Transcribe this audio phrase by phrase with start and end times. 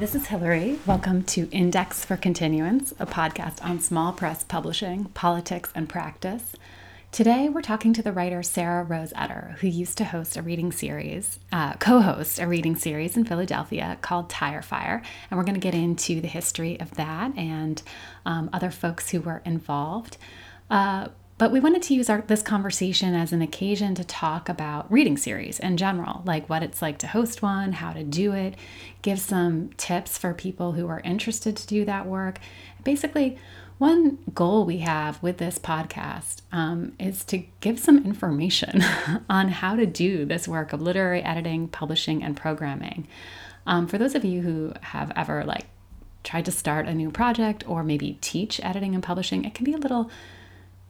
[0.00, 0.78] Hi, this is Hillary.
[0.86, 6.54] Welcome to Index for Continuance, a podcast on small press publishing, politics, and practice.
[7.12, 10.72] Today, we're talking to the writer Sarah Rose Etter, who used to host a reading
[10.72, 15.02] series, uh, co host a reading series in Philadelphia called Tire Fire.
[15.30, 17.82] And we're going to get into the history of that and
[18.24, 20.16] um, other folks who were involved.
[20.70, 21.08] Uh,
[21.40, 25.16] but we wanted to use our, this conversation as an occasion to talk about reading
[25.16, 28.56] series in general, like what it's like to host one, how to do it,
[29.00, 32.40] give some tips for people who are interested to do that work.
[32.84, 33.38] Basically,
[33.78, 38.82] one goal we have with this podcast um, is to give some information
[39.30, 43.08] on how to do this work of literary editing, publishing, and programming.
[43.66, 45.64] Um, for those of you who have ever like
[46.22, 49.72] tried to start a new project or maybe teach editing and publishing, it can be
[49.72, 50.10] a little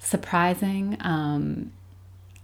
[0.01, 1.71] surprising um,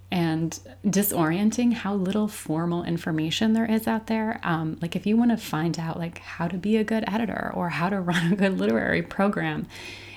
[0.09, 4.39] and disorienting how little formal information there is out there.
[4.43, 7.51] Um, like if you want to find out like how to be a good editor
[7.53, 9.67] or how to run a good literary program,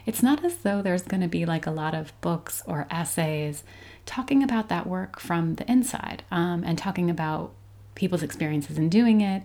[0.06, 3.64] it's not as though there's going to be like a lot of books or essays
[4.06, 7.52] talking about that work from the inside um, and talking about
[7.94, 9.42] people's experiences in doing it,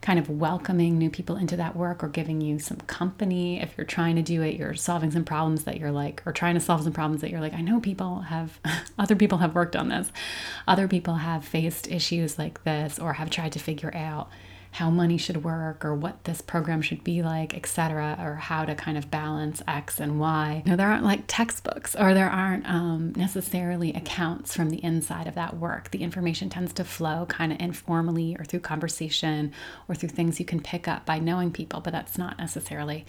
[0.00, 3.60] kind of welcoming new people into that work or giving you some company.
[3.60, 6.54] If you're trying to do it, you're solving some problems that you're like, or trying
[6.54, 8.60] to solve some problems that you're like, I know people have,
[8.98, 10.12] other people have worked on this.
[10.66, 14.30] Other people have faced issues like this or have tried to figure out
[14.78, 18.76] how money should work or what this program should be like, etc., or how to
[18.76, 20.62] kind of balance X and Y.
[20.64, 25.26] You know, there aren't like textbooks or there aren't um, necessarily accounts from the inside
[25.26, 25.90] of that work.
[25.90, 29.52] The information tends to flow kind of informally or through conversation
[29.88, 33.04] or through things you can pick up by knowing people, but that's not necessarily.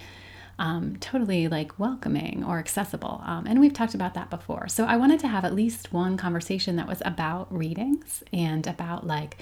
[0.58, 3.22] Um, totally like welcoming or accessible.
[3.24, 4.66] Um, and we've talked about that before.
[4.66, 9.06] So I wanted to have at least one conversation that was about readings and about
[9.06, 9.38] like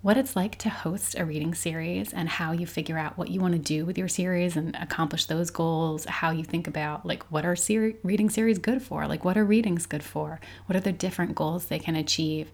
[0.00, 3.40] what it's like to host a reading series and how you figure out what you
[3.40, 7.24] want to do with your series and accomplish those goals, how you think about like
[7.24, 9.06] what are ser- reading series good for?
[9.08, 10.40] Like what are readings good for?
[10.66, 12.52] What are the different goals they can achieve?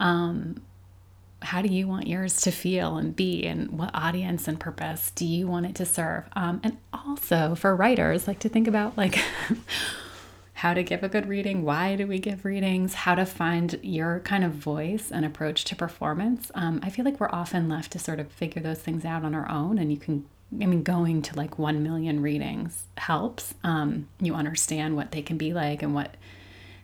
[0.00, 0.60] Um,
[1.42, 5.24] how do you want yours to feel and be and what audience and purpose do
[5.26, 9.18] you want it to serve um, and also for writers like to think about like
[10.62, 14.20] how to give a good reading, why do we give readings, how to find your
[14.20, 16.52] kind of voice and approach to performance.
[16.54, 19.34] Um, I feel like we're often left to sort of figure those things out on
[19.34, 20.24] our own, and you can.
[20.52, 23.54] I mean, going to like 1 million readings helps.
[23.64, 26.14] Um, you understand what they can be like and what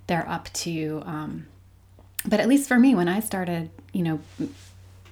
[0.09, 1.03] they're up to.
[1.05, 1.47] Um,
[2.27, 4.21] but at least for me, when I started, you know,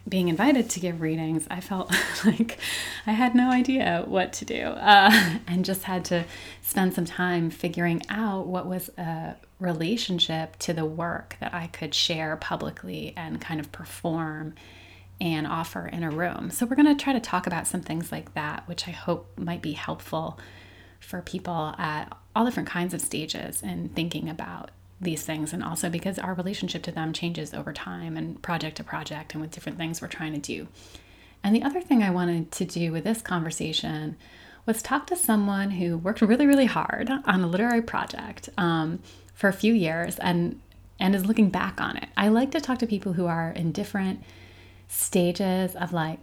[0.09, 1.93] being invited to give readings, I felt
[2.25, 2.59] like
[3.07, 6.25] I had no idea what to do uh, and just had to
[6.63, 11.95] spend some time figuring out what was a relationship to the work that I could
[11.95, 14.55] share publicly and kind of perform
[15.21, 16.51] and offer in a room.
[16.51, 19.39] So, we're going to try to talk about some things like that, which I hope
[19.39, 20.39] might be helpful
[21.01, 24.71] for people at all different kinds of stages in thinking about
[25.01, 28.85] these things and also because our relationship to them changes over time and project to
[28.85, 30.69] project and with different things we're trying to do.
[31.45, 34.17] And the other thing I wanted to do with this conversation
[34.65, 39.01] was talk to someone who worked really, really hard on a literary project um,
[39.35, 40.61] for a few years and
[40.99, 42.09] and is looking back on it.
[42.17, 44.23] I like to talk to people who are in different
[44.89, 46.19] stages of like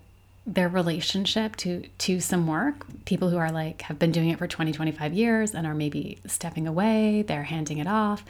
[0.46, 4.48] their relationship to to some work people who are like have been doing it for
[4.48, 8.26] 20 25 years and are maybe stepping away they're handing it off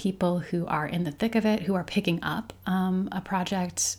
[0.00, 3.98] people who are in the thick of it, who are picking up um, a project,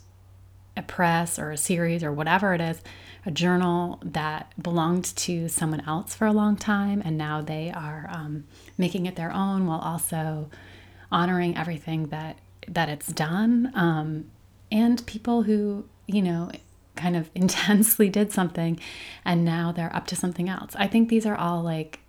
[0.76, 2.82] a press or a series or whatever it is,
[3.24, 8.10] a journal that belonged to someone else for a long time, and now they are
[8.12, 8.46] um,
[8.80, 10.50] making it their own while also
[11.12, 13.72] honoring everything that that it's done.
[13.76, 14.32] Um,
[14.72, 16.50] and people who you know
[16.96, 18.80] kind of intensely did something
[19.24, 20.76] and now they're up to something else.
[20.76, 22.00] I think these are all like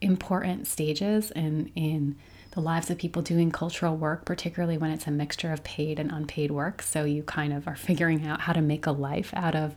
[0.00, 2.16] important stages in in
[2.54, 6.12] the lives of people doing cultural work, particularly when it's a mixture of paid and
[6.12, 6.82] unpaid work.
[6.82, 9.76] So you kind of are figuring out how to make a life out of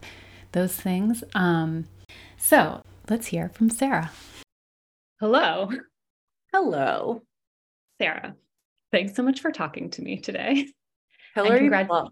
[0.52, 1.24] those things.
[1.36, 1.86] Um,
[2.38, 4.12] so let's hear from Sarah.
[5.20, 5.72] Hello.
[6.54, 7.24] Hello.
[8.00, 8.36] Sarah,
[8.92, 10.68] thanks so much for talking to me today.
[11.34, 11.60] Hillary.
[11.60, 12.12] Congratulations.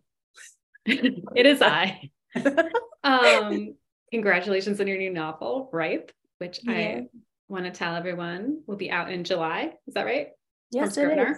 [0.86, 2.10] it is I.
[3.04, 3.76] um,
[4.12, 6.74] congratulations on your new novel, Ripe, which yeah.
[6.74, 7.06] I
[7.48, 9.74] want to tell everyone will be out in July.
[9.88, 10.30] Is that right?
[10.72, 11.38] Yes, it is.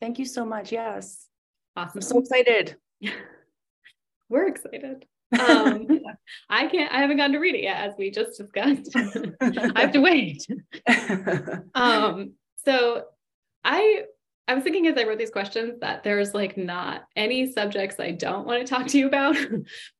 [0.00, 0.72] Thank you so much.
[0.72, 1.26] Yes.
[1.76, 1.98] Awesome.
[1.98, 2.76] I'm so excited.
[4.28, 5.06] We're excited.
[5.38, 5.86] Um,
[6.48, 8.94] I can't, I haven't gotten to read it yet, as we just discussed.
[9.40, 10.46] I have to wait.
[11.74, 12.34] um,
[12.64, 13.04] so
[13.64, 14.04] I
[14.46, 18.10] I was thinking as I wrote these questions that there's like not any subjects I
[18.10, 19.36] don't want to talk to you about.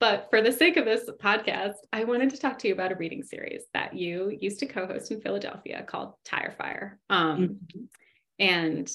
[0.01, 2.97] but for the sake of this podcast, I wanted to talk to you about a
[2.97, 6.99] reading series that you used to co host in Philadelphia called Tire Fire.
[7.09, 7.85] Um, mm-hmm.
[8.39, 8.91] And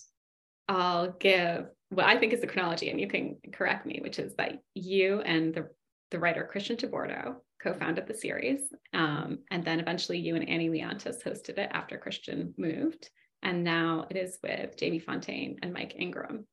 [0.68, 4.36] I'll give what I think is the chronology, and you can correct me, which is
[4.36, 5.70] that you and the,
[6.12, 8.62] the writer Christian TeBordo co-founded the series.
[8.94, 13.10] Um, and then eventually you and Annie Liontas hosted it after Christian moved.
[13.42, 16.46] And now it is with Jaime Fountaine and Mike Ingram.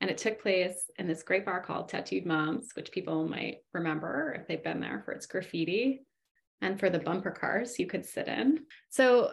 [0.00, 4.36] And it took place in this great bar called Tattooed Moms, which people might remember
[4.38, 6.04] if they've been there for its graffiti
[6.60, 8.60] and for the bumper cars you could sit in.
[8.90, 9.32] So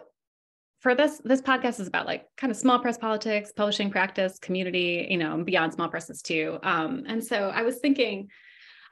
[0.84, 5.06] for this, this podcast is about like kind of small press politics, publishing practice, community,
[5.08, 6.58] you know, beyond small presses too.
[6.62, 8.28] Um, and so I was thinking,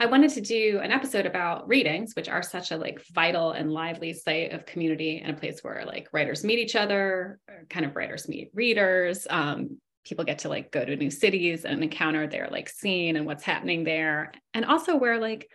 [0.01, 3.71] I wanted to do an episode about readings, which are such a like vital and
[3.71, 7.95] lively site of community and a place where like writers meet each other, kind of
[7.95, 9.27] writers meet readers.
[9.29, 13.27] Um, people get to like go to new cities and encounter their like scene and
[13.27, 14.33] what's happening there.
[14.55, 15.47] And also where like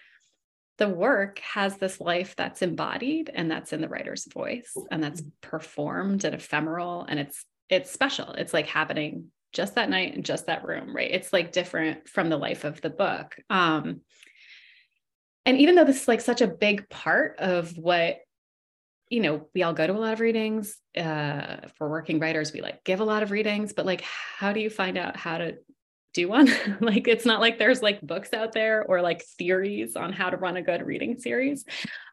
[0.78, 5.24] the work has this life that's embodied and that's in the writer's voice and that's
[5.42, 8.32] performed and ephemeral and it's it's special.
[8.34, 11.12] It's like happening just that night in just that room, right?
[11.12, 13.36] It's like different from the life of the book.
[13.50, 14.02] Um,
[15.46, 18.20] and even though this is like such a big part of what
[19.10, 22.60] you know we all go to a lot of readings uh, for working writers we
[22.60, 25.56] like give a lot of readings but like how do you find out how to
[26.18, 26.50] do one.
[26.82, 30.38] Like it's not like there's like books out there or like theories on how to
[30.38, 31.66] run a good reading series.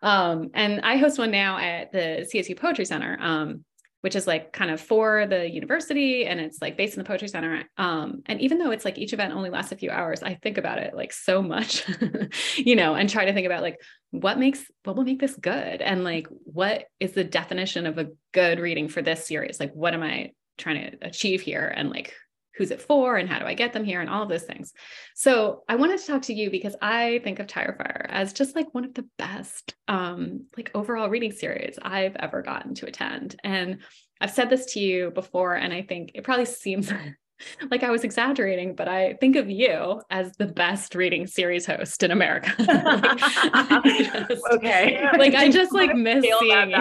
[0.02, 3.64] Um, and i host one now at the csu poetry center um,
[4.00, 7.28] which is like kind of for the university and it's like based in the poetry
[7.28, 7.64] center.
[7.78, 10.58] Um, and even though it's like each event only lasts a few hours i think
[10.58, 11.84] about it like so much
[12.56, 13.78] you know and try to think about like
[14.10, 15.82] what makes what will make this good?
[15.82, 19.58] And like what is the definition of a good reading for this series?
[19.58, 21.66] Like what am i trying to achieve here?
[21.66, 22.14] And like
[22.56, 24.72] who's it for and how do I get them here and all of those things.
[25.14, 28.54] So I wanted to talk to you because I think of Tire Fire as just
[28.54, 33.36] like one of the best um like overall reading series I've ever gotten to attend.
[33.44, 33.78] And
[34.20, 36.92] I've said this to you before and I think it probably seems
[37.70, 42.02] like I was exaggerating, but I think of you as the best reading series host
[42.02, 42.52] in America.
[42.58, 45.06] like, just, okay.
[45.18, 46.76] Like I just like miss seeing you.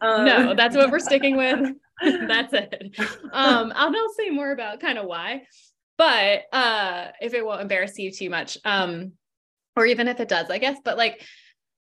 [0.00, 0.24] um.
[0.24, 1.72] No, that's what we're sticking with.
[2.02, 2.96] that's it.
[3.32, 5.42] Um, I'll, I'll say more about kind of why,
[5.98, 9.12] but uh, if it won't embarrass you too much, um,
[9.76, 10.78] or even if it does, I guess.
[10.84, 11.22] But like,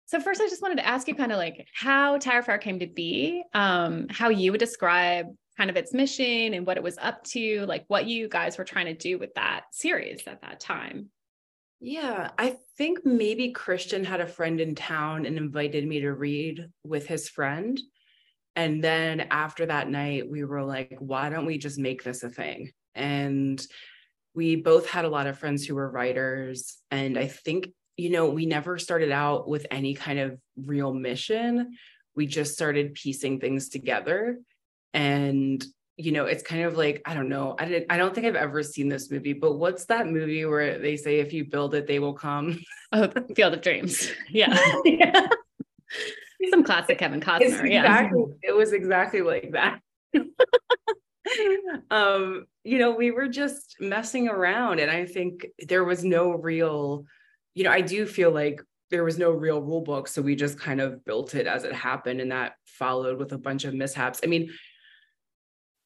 [0.06, 2.78] so first, I just wanted to ask you kind of like how Tire Fire came
[2.80, 5.26] to be, um, how you would describe
[5.58, 8.64] kind of its mission and what it was up to, like what you guys were
[8.64, 11.10] trying to do with that series at that time.
[11.80, 16.68] Yeah, I think maybe Christian had a friend in town and invited me to read
[16.84, 17.78] with his friend.
[18.56, 22.30] And then after that night, we were like, why don't we just make this a
[22.30, 22.70] thing?
[22.94, 23.64] And
[24.34, 26.78] we both had a lot of friends who were writers.
[26.90, 31.72] And I think, you know, we never started out with any kind of real mission.
[32.14, 34.38] We just started piecing things together
[34.94, 35.64] and
[35.96, 38.36] you know it's kind of like i don't know i didn't i don't think i've
[38.36, 41.86] ever seen this movie but what's that movie where they say if you build it
[41.86, 42.58] they will come?
[42.90, 44.10] Oh field of dreams.
[44.30, 45.28] Yeah, yeah.
[46.50, 49.80] some classic kevin costner exactly, yeah it was exactly like that.
[51.90, 57.04] Um you know we were just messing around and i think there was no real
[57.54, 60.58] you know i do feel like there was no real rule book so we just
[60.58, 64.20] kind of built it as it happened and that followed with a bunch of mishaps.
[64.24, 64.50] I mean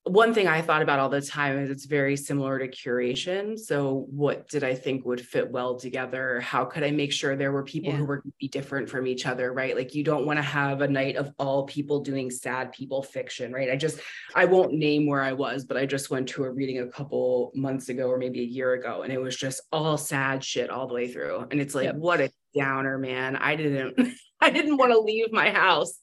[0.05, 3.57] one thing I thought about all the time is it's very similar to curation.
[3.57, 6.41] So, what did I think would fit well together?
[6.41, 7.99] How could I make sure there were people yeah.
[7.99, 9.77] who were be different from each other, right?
[9.77, 13.53] Like, you don't want to have a night of all people doing sad people fiction,
[13.53, 13.71] right?
[13.71, 14.01] I just,
[14.35, 17.53] I won't name where I was, but I just went to a reading a couple
[17.55, 20.89] months ago or maybe a year ago, and it was just all sad shit all
[20.89, 21.47] the way through.
[21.53, 21.95] And it's like, yep.
[21.95, 23.37] what a downer, man.
[23.37, 26.01] I didn't, I didn't want to leave my house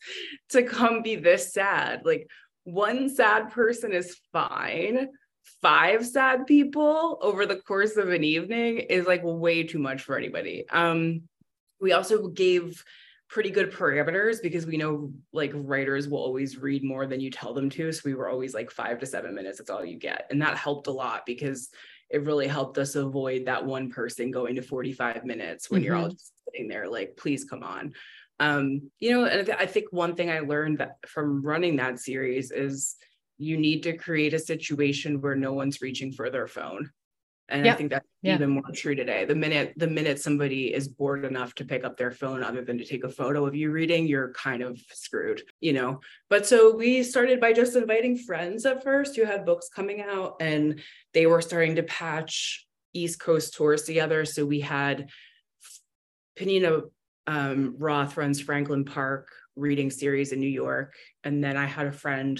[0.52, 2.04] to come be this sad.
[2.06, 2.30] Like,
[2.74, 5.10] one sad person is fine.
[5.62, 10.18] Five sad people over the course of an evening is like way too much for
[10.18, 10.66] anybody.
[10.70, 11.24] Um,
[11.82, 12.84] we also gave
[13.30, 17.54] pretty good parameters because we know like writers will always read more than you tell
[17.54, 17.92] them to.
[17.92, 20.26] So we were always like five to seven minutes, that's all you get.
[20.32, 21.70] And that helped a lot because
[22.10, 25.86] it really helped us avoid that one person going to 45 minutes when mm-hmm.
[25.86, 26.14] you're all mm-hmm.
[26.14, 27.94] just sitting there like, please come on
[28.40, 32.52] um, you know, and I think one thing I learned that from running that series
[32.52, 32.96] is
[33.38, 36.90] you need to create a situation where no one's reaching for their phone.
[37.50, 37.74] And yep.
[37.74, 39.26] I think that's even more true today.
[39.26, 42.78] The minute the minute somebody is bored enough to pick up their phone other than
[42.78, 46.00] to take a photo of you reading, you're kind of screwed, you know.
[46.30, 50.36] But so we started by just inviting friends at first who had books coming out
[50.40, 50.80] and
[51.16, 54.26] they were starting to patch East Coast tours together.
[54.26, 55.10] So we had
[56.38, 56.84] Penina
[57.30, 60.96] um, Roth runs Franklin Park reading series in New York.
[61.24, 62.40] And then I had a friend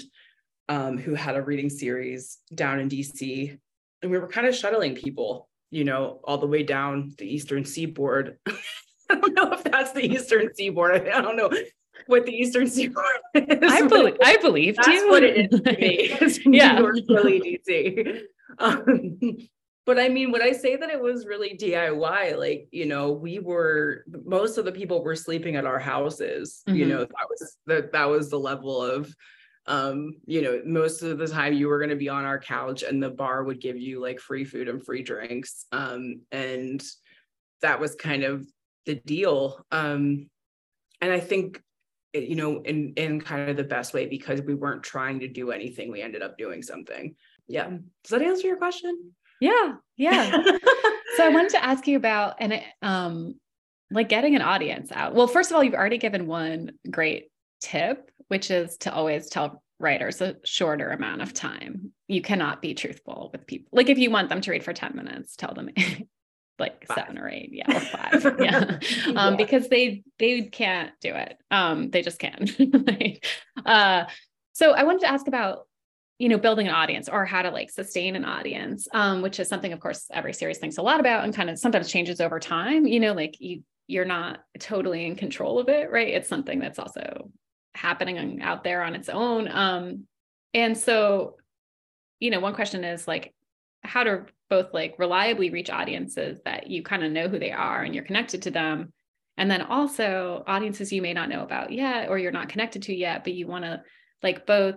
[0.68, 3.56] um, who had a reading series down in DC
[4.02, 7.64] and we were kind of shuttling people, you know, all the way down the eastern
[7.64, 8.38] seaboard.
[9.10, 11.08] I don't know if that's the eastern seaboard.
[11.08, 11.50] I don't know
[12.06, 13.72] what the eastern seaboard is.
[13.72, 15.08] I, believe, I believe that's you.
[15.08, 15.60] what it is
[16.38, 16.56] to me.
[16.58, 16.74] Yeah.
[16.74, 18.22] New York, Philly, DC.
[18.58, 19.18] Um,
[19.90, 23.40] but I mean, when I say that it was really DIY, like, you know, we
[23.40, 26.78] were most of the people were sleeping at our houses, mm-hmm.
[26.78, 29.12] you know, that was that that was the level of
[29.66, 32.84] um you know most of the time you were going to be on our couch
[32.84, 36.82] and the bar would give you like free food and free drinks um and
[37.60, 38.46] that was kind of
[38.86, 40.30] the deal um
[41.02, 41.62] and i think
[42.14, 45.50] you know in in kind of the best way because we weren't trying to do
[45.50, 47.14] anything we ended up doing something.
[47.46, 47.68] Yeah.
[47.68, 50.30] Does that answer your question yeah yeah
[51.16, 53.34] so i wanted to ask you about and um
[53.90, 57.30] like getting an audience out well first of all you've already given one great
[57.60, 61.92] tip which is to always tell writers a shorter amount of time.
[62.06, 63.70] You cannot be truthful with people.
[63.72, 65.70] Like if you want them to read for 10 minutes, tell them
[66.58, 66.98] like five.
[66.98, 68.36] seven or eight, yeah, or five.
[68.40, 68.78] yeah.
[69.16, 69.36] Um, yeah.
[69.36, 71.38] because they they can't do it.
[71.50, 72.50] Um, they just can't.
[72.86, 73.26] like,
[73.64, 74.04] uh,
[74.52, 75.66] so I wanted to ask about
[76.20, 79.48] you know building an audience or how to like sustain an audience um, which is
[79.48, 82.38] something of course every series thinks a lot about and kind of sometimes changes over
[82.38, 86.60] time you know like you you're not totally in control of it right it's something
[86.60, 87.30] that's also
[87.74, 89.48] happening out there on its own.
[89.48, 90.06] Um,
[90.54, 91.36] and so,
[92.18, 93.34] you know, one question is like
[93.82, 97.82] how to both like reliably reach audiences that you kind of know who they are
[97.82, 98.92] and you're connected to them.
[99.36, 102.94] And then also audiences you may not know about yet or you're not connected to
[102.94, 103.82] yet, but you want to
[104.22, 104.74] like both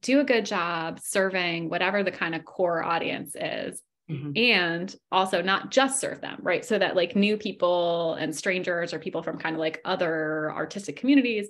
[0.00, 4.32] do a good job serving whatever the kind of core audience is Mm-hmm.
[4.36, 8.98] and also not just serve them right so that like new people and strangers or
[8.98, 11.48] people from kind of like other artistic communities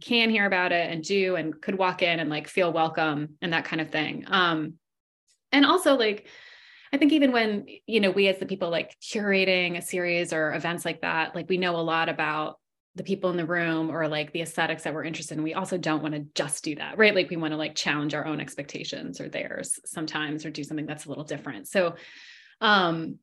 [0.00, 3.52] can hear about it and do and could walk in and like feel welcome and
[3.52, 4.74] that kind of thing um
[5.50, 6.28] and also like
[6.92, 10.54] i think even when you know we as the people like curating a series or
[10.54, 12.59] events like that like we know a lot about
[12.96, 15.78] the people in the room or like the aesthetics that we're interested in we also
[15.78, 18.40] don't want to just do that right like we want to like challenge our own
[18.40, 21.94] expectations or theirs sometimes or do something that's a little different so
[22.60, 23.18] um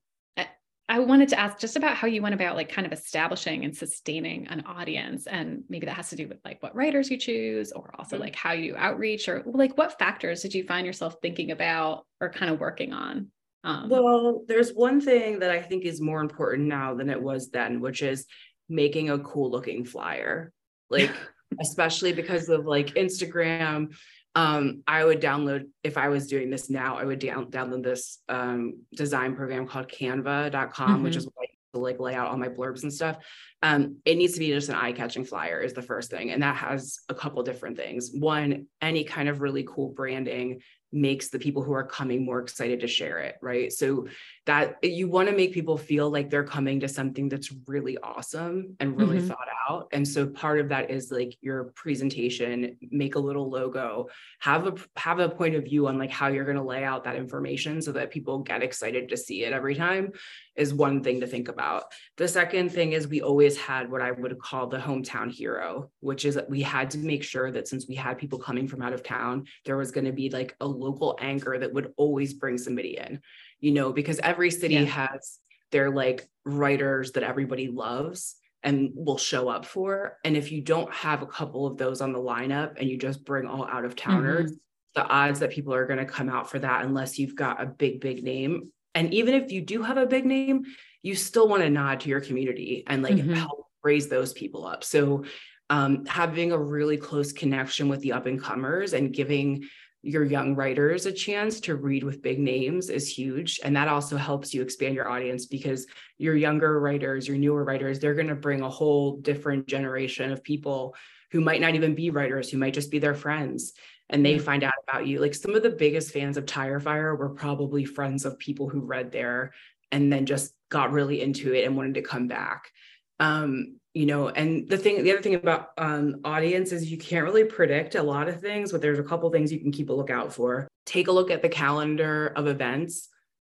[0.89, 3.75] I wanted to ask just about how you went about like kind of establishing and
[3.75, 5.27] sustaining an audience.
[5.27, 8.23] And maybe that has to do with like what writers you choose or also mm-hmm.
[8.23, 12.29] like how you outreach or like what factors did you find yourself thinking about or
[12.29, 13.27] kind of working on?
[13.65, 17.49] Um, well, there's one thing that I think is more important now than it was
[17.49, 18.25] then, which is
[18.69, 20.51] making a cool looking flyer.
[20.89, 21.11] Like,
[21.59, 23.89] especially because of like Instagram
[24.37, 28.19] um, I would download if I was doing this now, I would down, download this
[28.29, 31.03] um, design program called canva.com, mm-hmm.
[31.03, 33.17] which is what I to like lay out all my blurbs and stuff.
[33.63, 36.29] Um, it needs to be just an eye-catching flyer is the first thing.
[36.29, 38.11] And that has a couple different things.
[38.13, 42.81] One, any kind of really cool branding makes the people who are coming more excited
[42.81, 43.73] to share it, right?
[43.73, 44.07] So
[44.47, 48.77] that you want to make people feel like they're coming to something that's really awesome
[48.79, 49.27] and really mm-hmm.
[49.27, 49.89] thought out.
[49.91, 54.07] And so part of that is like your presentation, make a little logo,
[54.39, 57.03] have a have a point of view on like how you're going to lay out
[57.03, 60.13] that information so that people get excited to see it every time
[60.55, 61.83] is one thing to think about.
[62.15, 66.23] The second thing is we always had what I would call the hometown hero, which
[66.23, 68.93] is that we had to make sure that since we had people coming from out
[68.93, 72.57] of town, there was going to be like a local anchor that would always bring
[72.57, 73.19] somebody in
[73.59, 74.83] you know, because every city yeah.
[74.83, 75.39] has
[75.71, 80.17] their like writers that everybody loves and will show up for.
[80.23, 83.23] And if you don't have a couple of those on the lineup and you just
[83.23, 85.01] bring all out of towners, mm-hmm.
[85.01, 87.65] the odds that people are going to come out for that unless you've got a
[87.65, 88.71] big, big name.
[88.95, 90.63] And even if you do have a big name,
[91.03, 93.33] you still want to nod to your community and like mm-hmm.
[93.33, 94.83] help raise those people up.
[94.83, 95.23] So
[95.69, 99.67] um, having a really close connection with the up and comers and giving
[100.01, 103.59] your young writers a chance to read with big names is huge.
[103.63, 105.87] And that also helps you expand your audience because
[106.17, 110.43] your younger writers, your newer writers, they're going to bring a whole different generation of
[110.43, 110.95] people
[111.31, 113.73] who might not even be writers, who might just be their friends.
[114.09, 115.19] And they find out about you.
[115.19, 118.85] Like some of the biggest fans of Tire Fire were probably friends of people who
[118.85, 119.51] read there
[119.91, 122.71] and then just got really into it and wanted to come back.
[123.19, 127.25] Um, you know and the thing the other thing about um, audience is you can't
[127.25, 129.93] really predict a lot of things but there's a couple things you can keep a
[129.93, 130.67] lookout for.
[130.85, 133.09] Take a look at the calendar of events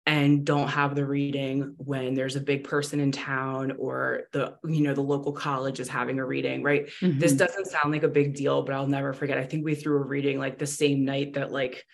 [0.04, 4.82] and don't have the reading when there's a big person in town or the you
[4.82, 6.88] know the local college is having a reading right?
[7.00, 7.20] Mm-hmm.
[7.20, 9.38] this doesn't sound like a big deal but i'll never forget.
[9.38, 11.86] I think we threw a reading like the same night that like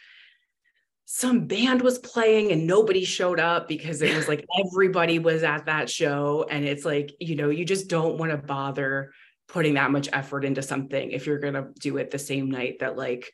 [1.10, 5.64] some band was playing and nobody showed up because it was like everybody was at
[5.64, 9.10] that show and it's like you know you just don't want to bother
[9.48, 12.80] putting that much effort into something if you're going to do it the same night
[12.80, 13.32] that like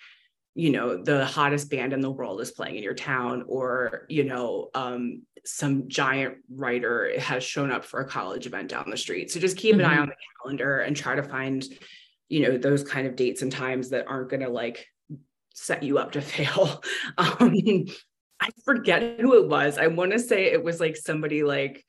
[0.55, 4.23] you know the hottest band in the world is playing in your town or you
[4.23, 9.33] know um, some giant writer has shown up for a college event down the street
[9.33, 9.81] so just keep mm-hmm.
[9.81, 10.03] an eye mm-hmm.
[10.03, 11.65] on the calendar and try to find
[12.29, 14.87] you know those kind of dates and times that aren't going to like
[15.55, 16.83] set you up to fail
[17.19, 17.55] um,
[18.41, 21.85] i forget who it was i want to say it was like somebody like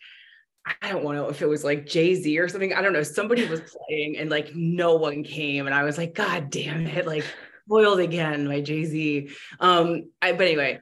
[0.82, 2.74] I don't want to know if it was like Jay Z or something.
[2.74, 3.04] I don't know.
[3.04, 5.68] Somebody was playing and like no one came.
[5.68, 7.06] And I was like, God damn it.
[7.06, 7.24] Like,
[7.66, 9.30] spoiled again by Jay Z.
[9.60, 10.80] Um, I, but anyway,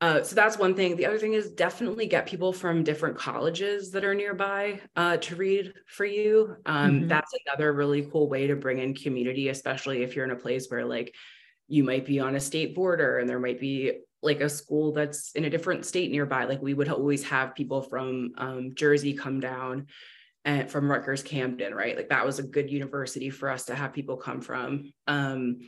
[0.00, 0.96] uh, so that's one thing.
[0.96, 5.36] The other thing is definitely get people from different colleges that are nearby uh, to
[5.36, 6.56] read for you.
[6.66, 7.08] Um, mm-hmm.
[7.08, 10.68] That's another really cool way to bring in community, especially if you're in a place
[10.68, 11.14] where like
[11.68, 15.32] you might be on a state border and there might be like a school that's
[15.32, 16.44] in a different state nearby.
[16.44, 19.86] Like we would always have people from um, Jersey come down
[20.44, 21.96] and from Rutgers Camden, right?
[21.96, 24.92] Like that was a good university for us to have people come from.
[25.06, 25.60] Um,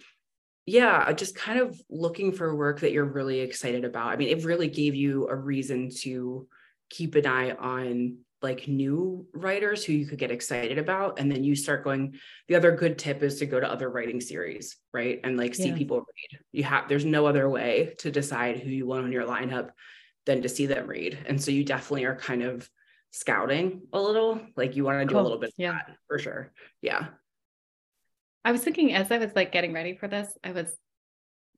[0.67, 4.09] yeah, just kind of looking for work that you're really excited about.
[4.09, 6.49] I mean, it really gave you a reason to
[6.91, 11.19] keep an eye on like new writers who you could get excited about.
[11.19, 12.19] And then you start going.
[12.49, 15.21] The other good tip is to go to other writing series, right?
[15.25, 15.77] And like see yeah.
[15.77, 16.41] people read.
[16.53, 19.71] You have, there's no other way to decide who you want on your lineup
[20.27, 21.19] than to see them read.
[21.27, 22.69] And so you definitely are kind of
[23.13, 25.23] scouting a little, like you want to do cool.
[25.23, 25.81] a little bit yeah.
[26.07, 26.53] for sure.
[26.83, 27.07] Yeah.
[28.45, 30.71] I was thinking as I was like getting ready for this, I was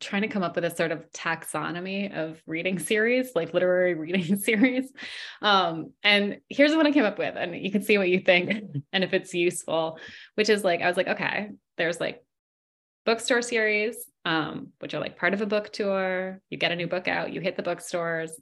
[0.01, 4.37] trying to come up with a sort of taxonomy of reading series, like literary reading
[4.41, 4.93] series.
[5.43, 8.51] Um, and here's what I came up with, and you can see what you think
[8.93, 9.99] and if it's useful,
[10.35, 12.23] which is like, I was like, okay, there's like
[13.05, 16.41] bookstore series, um, which are like part of a book tour.
[16.51, 18.33] You get a new book out, you hit the bookstores.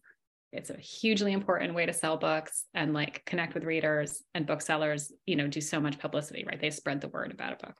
[0.53, 5.13] It's a hugely important way to sell books and like connect with readers and booksellers,
[5.27, 6.61] you know, do so much publicity, right?
[6.61, 7.75] They spread the word about a book.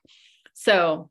[0.53, 1.09] So,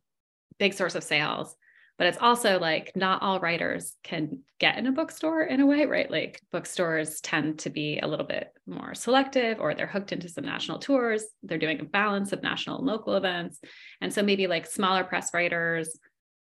[0.59, 1.57] big source of sales.
[1.97, 5.87] But it's also like not all writers can get in a bookstore in a way,
[5.87, 6.11] right?
[6.11, 10.45] Like bookstores tend to be a little bit more selective or they're hooked into some
[10.45, 11.25] national tours.
[11.45, 13.61] They're doing a balance of national and local events.
[14.01, 15.97] And so maybe like smaller press writers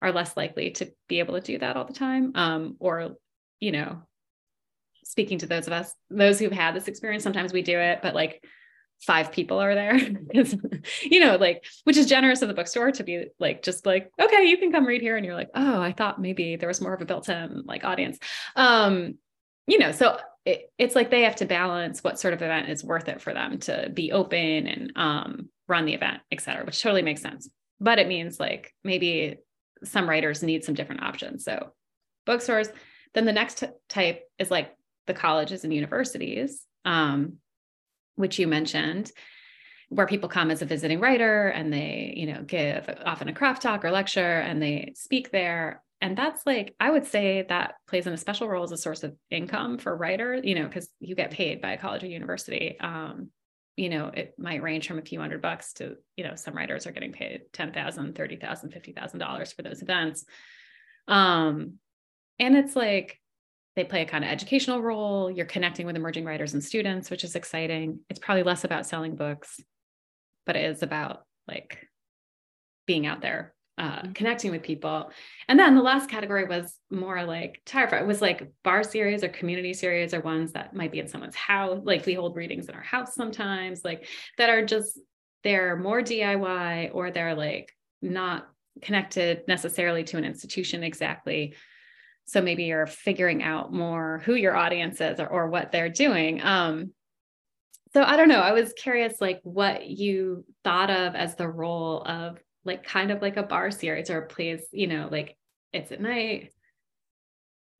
[0.01, 2.33] are less likely to be able to do that all the time.
[2.36, 3.15] Um, or,
[3.62, 4.03] you know,
[5.05, 8.13] speaking to those of us, those who've had this experience, sometimes we do it, but
[8.13, 8.43] like
[9.01, 9.99] five people are there.
[11.03, 14.45] You know like which is generous of the bookstore to be like just like okay
[14.45, 15.17] you can come read here.
[15.17, 18.17] And you're like oh i thought maybe there was more of a built-in like audience.
[18.55, 19.15] Um
[19.67, 22.83] you know so it, it's like they have to balance what sort of event is
[22.83, 26.81] worth it for them to be open and um run the event et cetera which
[26.81, 27.49] totally makes sense.
[27.79, 29.38] But it means like maybe
[29.83, 31.43] some writers need some different options.
[31.43, 31.73] So
[32.25, 32.69] bookstores
[33.13, 36.63] then the next t- type is like the colleges and universities.
[36.86, 37.38] Um
[38.17, 39.12] which you mentioned,
[39.89, 43.62] where people come as a visiting writer and they, you know, give often a craft
[43.62, 45.82] talk or lecture and they speak there.
[46.01, 49.03] And that's like, I would say that plays in a special role as a source
[49.03, 52.77] of income for writers, you know, because you get paid by a college or university.
[52.80, 53.30] Um,
[53.77, 56.86] you know, it might range from a few hundred bucks to, you know, some writers
[56.86, 60.25] are getting paid $10,000, $30,000, $50,000 for those events.
[61.08, 61.73] Um,
[62.39, 63.19] and it's like,
[63.77, 65.29] they play a kind of educational role.
[65.29, 67.99] You're connecting with emerging writers and students, which is exciting.
[68.09, 69.59] It's probably less about selling books,
[70.47, 71.87] but it is about like
[72.87, 74.13] being out there, uh, mm-hmm.
[74.13, 75.11] connecting with people.
[75.47, 77.99] And then the last category was more like Tire Fire.
[77.99, 81.35] It was like bar series or community series or ones that might be in someone's
[81.35, 81.79] house.
[81.83, 84.07] Like we hold readings in our house sometimes, like
[84.39, 84.99] that are just
[85.43, 88.49] they're more DIY or they're like not
[88.81, 91.53] connected necessarily to an institution exactly
[92.27, 96.41] so maybe you're figuring out more who your audience is or, or what they're doing.
[96.43, 96.91] Um,
[97.93, 98.41] so i don't know.
[98.41, 103.21] I was curious like what you thought of as the role of like kind of
[103.21, 105.37] like a bar series or a place you know like
[105.73, 106.51] it's at night.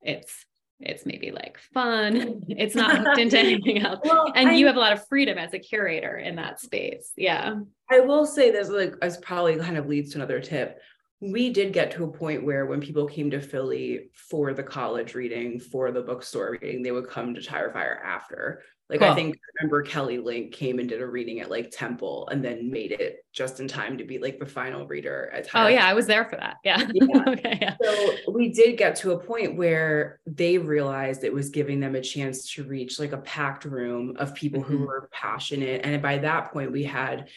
[0.02, 0.46] It's
[0.80, 2.44] it's maybe like fun.
[2.50, 4.00] It's not hooked into anything else.
[4.04, 7.12] Well, and I, you have a lot of freedom as a curator in that space.
[7.18, 7.56] Yeah.
[7.92, 10.80] I will say this like as probably kind of leads to another tip
[11.20, 15.16] we did get to a point where when people came to Philly for the college
[15.16, 18.62] reading, for the bookstore reading, they would come to Tire Fire after.
[18.90, 19.10] Like cool.
[19.10, 22.44] I think I remember Kelly Link came and did a reading at like Temple and
[22.44, 25.86] then made it just in time to be like the final reader at Oh yeah,
[25.86, 26.58] I was there for that.
[26.64, 26.88] Yeah.
[26.94, 27.24] yeah.
[27.28, 27.76] okay, yeah.
[27.84, 32.02] So we did get to a point where they realized it was giving them a
[32.02, 34.78] chance to reach like a packed room of people mm-hmm.
[34.78, 35.82] who were passionate.
[35.84, 37.28] And by that point, we had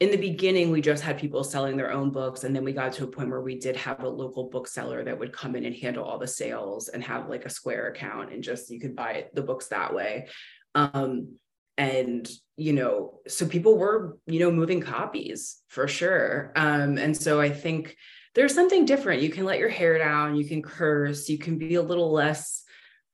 [0.00, 2.44] in the beginning, we just had people selling their own books.
[2.44, 5.18] And then we got to a point where we did have a local bookseller that
[5.18, 8.42] would come in and handle all the sales and have like a Square account and
[8.42, 10.28] just you could buy the books that way.
[10.74, 11.36] Um,
[11.76, 16.52] and you know, so people were, you know, moving copies for sure.
[16.54, 17.96] Um, and so I think
[18.34, 19.22] there's something different.
[19.22, 22.64] You can let your hair down, you can curse, you can be a little less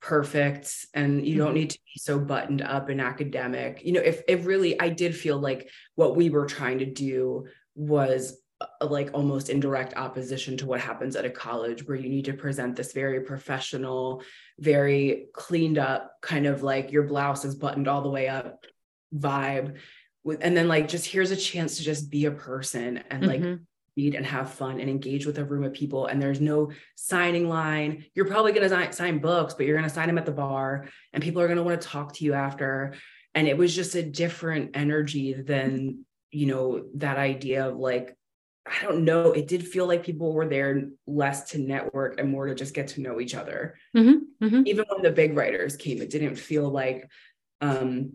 [0.04, 1.54] perfect and you don't mm-hmm.
[1.54, 5.16] need to be so buttoned up and academic you know if it really i did
[5.16, 9.96] feel like what we were trying to do was a, uh, like almost in direct
[9.96, 14.22] opposition to what happens at a college where you need to present this very professional
[14.58, 18.66] very cleaned up kind of like your blouse is buttoned all the way up
[19.14, 19.78] vibe
[20.22, 23.40] with and then like just here's a chance to just be a person and like
[23.40, 23.54] mm-hmm
[23.96, 26.06] read and have fun and engage with a room of people.
[26.06, 28.04] And there's no signing line.
[28.14, 30.88] You're probably going to sign books, but you're going to sign them at the bar
[31.12, 32.94] and people are going to want to talk to you after.
[33.34, 38.16] And it was just a different energy than, you know, that idea of like,
[38.66, 39.32] I don't know.
[39.32, 42.88] It did feel like people were there less to network and more to just get
[42.88, 43.76] to know each other.
[43.94, 44.62] Mm-hmm, mm-hmm.
[44.66, 47.08] Even when the big writers came, it didn't feel like
[47.60, 48.14] um,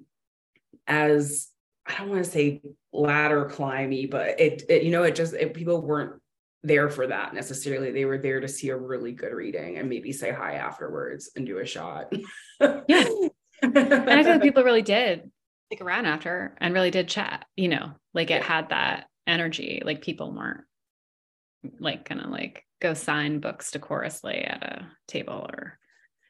[0.88, 1.50] as
[1.90, 2.62] I don't want to say
[2.94, 6.22] ladder climby, but it, it you know, it just it, people weren't
[6.64, 7.92] there for that necessarily.
[7.92, 11.46] They were there to see a really good reading and maybe say hi afterwards and
[11.46, 12.14] do a shot.
[12.60, 13.06] yeah.
[13.62, 15.32] and I feel like people really did
[15.68, 19.82] stick around after and really did chat, you know, like it had that energy.
[19.84, 20.62] Like people weren't
[21.80, 25.78] like kind of like go sign books decorously at a table or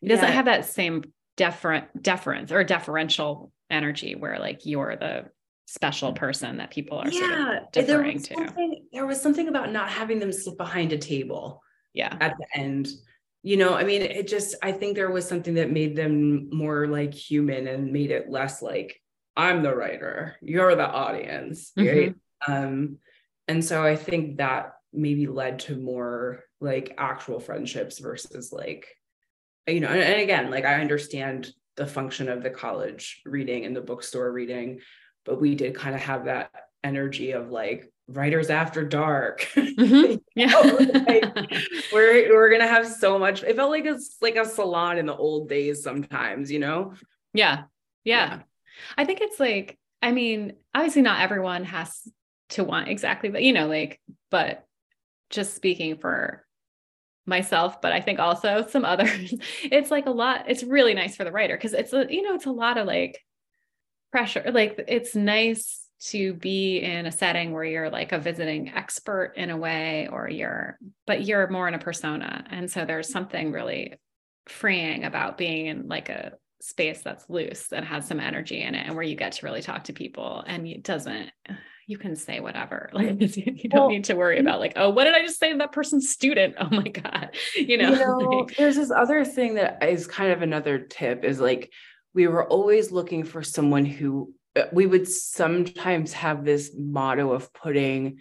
[0.01, 0.31] it doesn't yeah.
[0.31, 1.03] have that same
[1.37, 5.25] deferent deference or deferential energy where like you're the
[5.69, 8.75] special person that people are yeah, sort of deferring to.
[8.91, 11.61] There was something about not having them sit behind a table.
[11.93, 12.15] Yeah.
[12.19, 12.87] At the end.
[13.43, 16.87] You know, I mean, it just, I think there was something that made them more
[16.87, 18.99] like human and made it less like,
[19.37, 21.71] I'm the writer, you're the audience.
[21.77, 22.15] Right.
[22.15, 22.51] Mm-hmm.
[22.51, 22.97] Um,
[23.47, 28.87] and so I think that maybe led to more like actual friendships versus like,
[29.67, 33.75] you know, and, and again, like I understand the function of the college reading and
[33.75, 34.79] the bookstore reading
[35.29, 36.49] but we did kind of have that
[36.83, 39.47] energy of like writers after dark.
[39.55, 40.15] Mm-hmm.
[40.35, 40.55] yeah.
[41.07, 41.63] like,
[41.93, 45.15] we're we're gonna have so much it felt like it's like a salon in the
[45.15, 46.93] old days sometimes you know?
[47.33, 47.63] Yeah.
[48.03, 48.27] yeah.
[48.27, 48.39] Yeah.
[48.97, 52.07] I think it's like i mean obviously not everyone has
[52.49, 54.65] to want exactly but you know like but
[55.29, 56.45] just speaking for
[57.25, 61.23] myself but i think also some others it's like a lot it's really nice for
[61.23, 63.23] the writer because it's a you know it's a lot of like
[64.11, 69.33] pressure like it's nice to be in a setting where you're like a visiting expert
[69.35, 72.45] in a way or you're but you're more in a persona.
[72.49, 73.95] And so there's something really
[74.47, 78.85] freeing about being in like a space that's loose that has some energy in it
[78.85, 81.31] and where you get to really talk to people and it doesn't
[81.87, 82.89] you can say whatever.
[82.93, 85.51] Like you don't well, need to worry about like oh what did i just say
[85.51, 86.55] to that person's student?
[86.59, 90.31] Oh my god you know, you know like, there's this other thing that is kind
[90.31, 91.71] of another tip is like
[92.19, 97.53] we were always looking for someone who uh, we would sometimes have this motto of
[97.53, 98.17] putting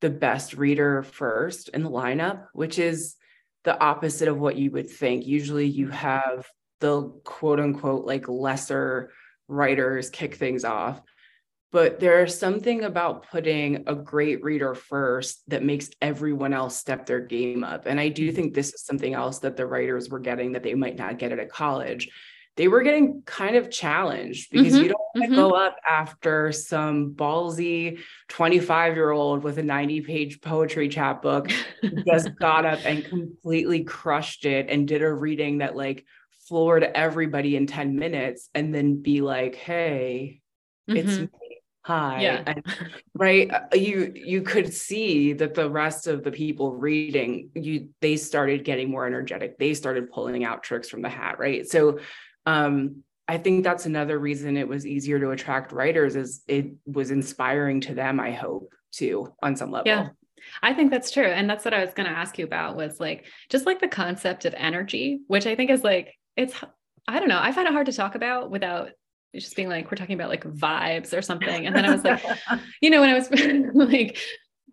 [0.00, 3.14] the best reader first in the lineup, which is
[3.62, 5.28] the opposite of what you would think.
[5.28, 6.44] Usually you have
[6.80, 9.12] the quote unquote like lesser
[9.46, 11.00] writers kick things off.
[11.70, 17.20] But there's something about putting a great reader first that makes everyone else step their
[17.20, 17.86] game up.
[17.86, 20.74] And I do think this is something else that the writers were getting that they
[20.74, 22.08] might not get at a college
[22.60, 25.34] they were getting kind of challenged because mm-hmm, you don't mm-hmm.
[25.34, 31.48] go up after some ballsy 25 year old with a 90 page poetry chapbook
[32.06, 36.04] just got up and completely crushed it and did a reading that like
[36.48, 40.42] floored everybody in 10 minutes and then be like hey
[40.86, 40.98] mm-hmm.
[40.98, 41.28] it's me
[41.82, 42.42] hi yeah.
[42.46, 42.62] and,
[43.14, 48.18] right uh, you you could see that the rest of the people reading you they
[48.18, 51.98] started getting more energetic they started pulling out tricks from the hat right so
[52.50, 57.10] um, I think that's another reason it was easier to attract writers is it was
[57.10, 59.86] inspiring to them, I hope, too, on some level.
[59.86, 60.08] Yeah.
[60.62, 61.26] I think that's true.
[61.26, 63.88] And that's what I was going to ask you about was like just like the
[63.88, 66.54] concept of energy, which I think is like it's
[67.06, 68.90] I don't know, I find it hard to talk about without
[69.34, 71.66] just being like we're talking about like vibes or something.
[71.66, 72.24] And then I was like,
[72.80, 73.30] you know, when I was
[73.74, 74.18] like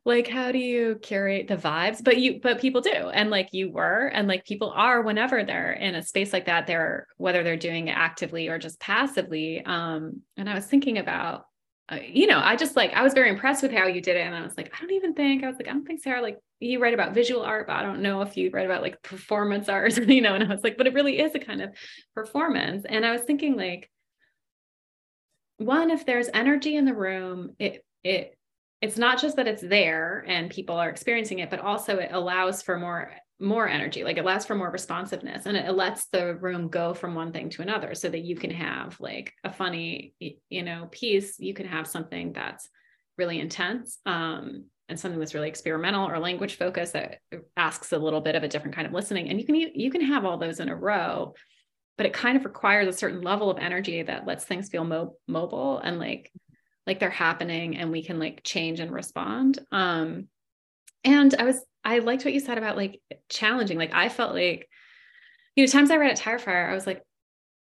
[0.07, 2.01] like how do you curate the vibes?
[2.01, 5.73] But you but people do and like you were and like people are whenever they're
[5.73, 10.21] in a space like that they're whether they're doing it actively or just passively um
[10.37, 11.45] and i was thinking about
[11.91, 14.25] uh, you know i just like i was very impressed with how you did it
[14.25, 16.21] and i was like i don't even think i was like i don't think sarah
[16.21, 19.01] like you write about visual art but i don't know if you write about like
[19.01, 21.69] performance art you know and i was like but it really is a kind of
[22.15, 23.89] performance and i was thinking like
[25.57, 28.36] one if there's energy in the room it it
[28.81, 32.61] it's not just that it's there and people are experiencing it but also it allows
[32.61, 36.69] for more more energy like it allows for more responsiveness and it, lets the room
[36.69, 40.13] go from one thing to another so that you can have like a funny
[40.49, 42.67] you know piece you can have something that's
[43.17, 47.19] really intense um, and something that's really experimental or language focused that
[47.55, 49.27] asks a little bit of a different kind of listening.
[49.27, 51.33] And you can you can have all those in a row
[51.97, 55.15] but it kind of requires a certain level of energy that lets things feel mo-
[55.27, 56.31] mobile and like
[56.87, 60.27] like they're happening and we can like change and respond um
[61.03, 64.67] and i was i liked what you said about like challenging like i felt like
[65.55, 67.03] you know times i read at tire fire i was like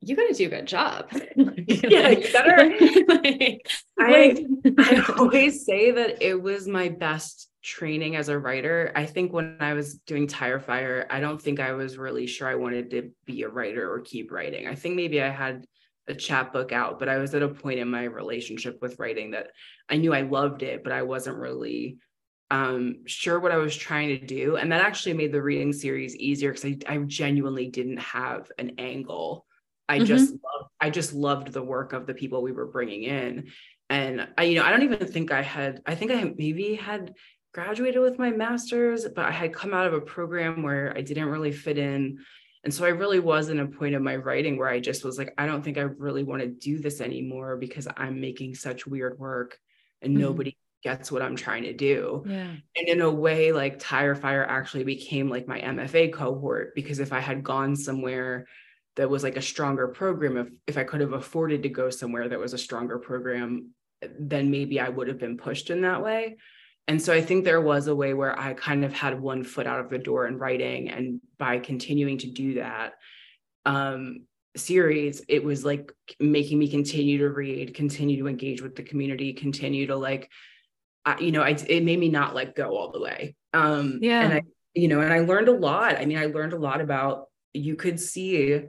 [0.00, 1.10] you got to do a good job.
[1.36, 2.72] yeah, you better.
[3.08, 4.46] like, I,
[4.78, 8.92] I always say that it was my best training as a writer.
[8.94, 12.48] I think when I was doing Tire Fire, I don't think I was really sure
[12.48, 14.68] I wanted to be a writer or keep writing.
[14.68, 15.66] I think maybe I had
[16.08, 19.48] a chapbook out, but I was at a point in my relationship with writing that
[19.88, 21.98] I knew I loved it, but I wasn't really
[22.50, 24.56] um, sure what I was trying to do.
[24.56, 28.72] And that actually made the reading series easier because I, I genuinely didn't have an
[28.78, 29.46] angle.
[29.88, 30.06] I mm-hmm.
[30.06, 33.48] just loved, I just loved the work of the people we were bringing in.
[33.90, 37.14] And I, you know, I don't even think I had, I think I maybe had
[37.54, 41.28] graduated with my master's, but I had come out of a program where I didn't
[41.28, 42.18] really fit in.
[42.64, 45.16] And so I really was in a point of my writing where I just was
[45.16, 48.86] like, I don't think I really want to do this anymore because I'm making such
[48.86, 49.58] weird work
[50.02, 50.22] and mm-hmm.
[50.22, 52.24] nobody gets what I'm trying to do.
[52.26, 52.54] Yeah.
[52.76, 57.12] And in a way, like Tire Fire actually became like my MFA cohort because if
[57.12, 58.46] I had gone somewhere
[58.96, 62.28] that was like a stronger program, if if I could have afforded to go somewhere
[62.28, 63.70] that was a stronger program,
[64.18, 66.36] then maybe I would have been pushed in that way.
[66.88, 69.66] And so I think there was a way where I kind of had one foot
[69.66, 70.88] out of the door in writing.
[70.88, 72.94] And by continuing to do that
[73.66, 74.24] um,
[74.56, 79.34] series, it was like making me continue to read, continue to engage with the community,
[79.34, 80.30] continue to like,
[81.04, 83.36] I, you know, I, it made me not let go all the way.
[83.52, 84.22] Um, yeah.
[84.22, 84.42] And I,
[84.74, 85.96] you know, and I learned a lot.
[85.96, 88.62] I mean, I learned a lot about, you could see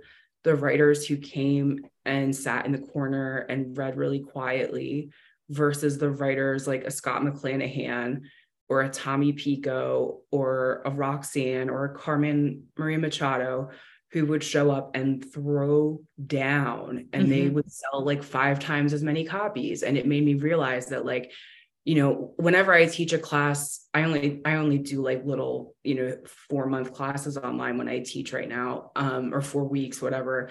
[0.44, 5.12] the writers who came and sat in the corner and read really quietly
[5.50, 8.22] versus the writers like a Scott McClanahan
[8.70, 13.70] or a Tommy Pico or a Roxanne or a Carmen Maria Machado
[14.12, 17.32] who would show up and throw down and mm-hmm.
[17.32, 21.06] they would sell like five times as many copies and it made me realize that
[21.06, 21.32] like
[21.86, 25.96] you know whenever i teach a class i only i only do like little you
[25.96, 26.18] know
[26.50, 30.50] four month classes online when i teach right now um, or four weeks whatever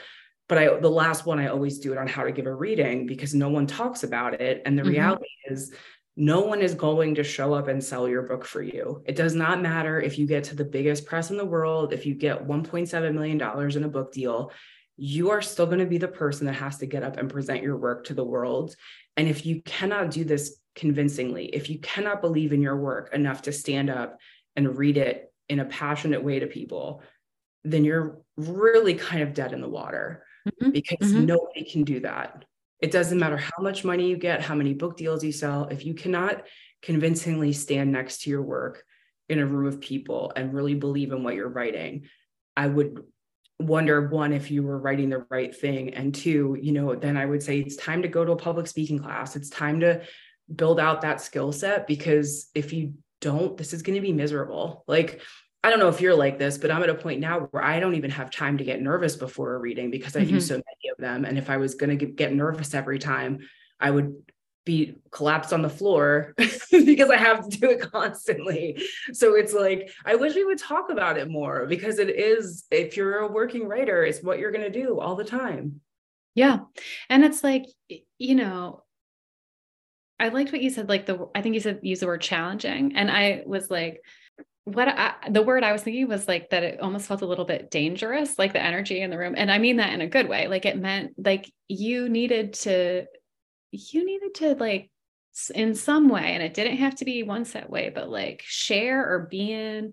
[0.49, 3.07] but I the last one I always do it on how to give a reading
[3.07, 4.63] because no one talks about it.
[4.65, 4.93] And the mm-hmm.
[4.93, 5.73] reality is
[6.17, 9.03] no one is going to show up and sell your book for you.
[9.07, 12.05] It does not matter if you get to the biggest press in the world, if
[12.07, 14.51] you get $1.7 million in a book deal,
[14.97, 17.63] you are still going to be the person that has to get up and present
[17.63, 18.75] your work to the world.
[19.17, 23.43] And if you cannot do this convincingly, if you cannot believe in your work enough
[23.43, 24.19] to stand up
[24.57, 27.03] and read it in a passionate way to people,
[27.63, 30.71] then you're really kind of dead in the water mm-hmm.
[30.71, 31.27] because mm-hmm.
[31.27, 32.45] nobody can do that.
[32.81, 35.67] It doesn't matter how much money you get, how many book deals you sell.
[35.67, 36.45] If you cannot
[36.83, 38.85] convincingly stand next to your work
[39.29, 42.07] in a room of people and really believe in what you're writing,
[42.57, 43.03] I would
[43.61, 47.27] wonder one if you were writing the right thing and two you know then i
[47.27, 50.01] would say it's time to go to a public speaking class it's time to
[50.55, 54.85] build out that skill set because if you don't this is going to be miserable
[54.87, 55.21] like
[55.69, 57.79] I don't know if you're like this, but I'm at a point now where I
[57.79, 60.31] don't even have time to get nervous before a reading because I mm-hmm.
[60.31, 61.27] do so many of them.
[61.27, 63.41] And if I was going to get nervous every time,
[63.79, 64.17] I would
[64.65, 68.83] be collapsed on the floor because I have to do it constantly.
[69.13, 72.97] So it's like, I wish we would talk about it more because it is, if
[72.97, 75.83] you're a working writer, it's what you're going to do all the time.
[76.35, 76.61] Yeah.
[77.11, 77.67] And it's like,
[78.17, 78.85] you know,
[80.19, 82.97] I liked what you said, like the, I think you said use the word challenging.
[82.97, 84.01] And I was like,
[84.75, 87.45] what I, the word I was thinking was like that it almost felt a little
[87.45, 89.35] bit dangerous, like the energy in the room.
[89.37, 90.49] And I mean that in a good way.
[90.49, 93.07] Like it meant like you needed to,
[93.71, 94.91] you needed to like
[95.55, 99.13] in some way, and it didn't have to be one set way, but like share
[99.13, 99.93] or be in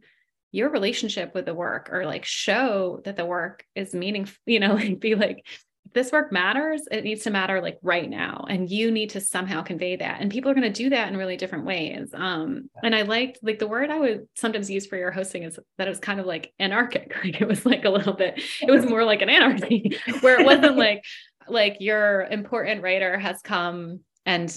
[0.52, 4.74] your relationship with the work or like show that the work is meaningful, you know,
[4.76, 5.46] like be like,
[5.96, 6.84] this work matters.
[6.92, 8.46] It needs to matter like right now.
[8.48, 10.22] And you need to somehow convey that.
[10.22, 12.10] And people are going to do that in really different ways.
[12.14, 15.58] Um, and I liked like the word I would sometimes use for your hosting is
[15.78, 17.14] that it was kind of like anarchic.
[17.26, 20.46] Like it was like a little bit, it was more like an anarchy where it
[20.46, 21.04] wasn't like,
[21.48, 24.56] like your important writer has come and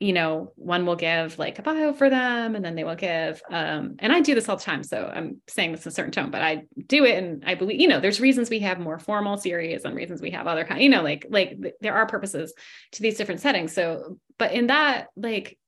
[0.00, 3.42] you know, one will give like a bio for them and then they will give,
[3.50, 4.84] um, and I do this all the time.
[4.84, 7.18] So I'm saying this in a certain tone, but I do it.
[7.18, 10.30] And I believe, you know, there's reasons we have more formal series and reasons we
[10.30, 12.54] have other kind, you know, like, like there are purposes
[12.92, 13.72] to these different settings.
[13.72, 15.58] So, but in that, like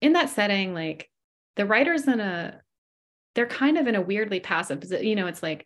[0.00, 1.08] in that setting, like
[1.54, 2.60] the writer's in a,
[3.36, 5.64] they're kind of in a weirdly passive position, you know, it's like,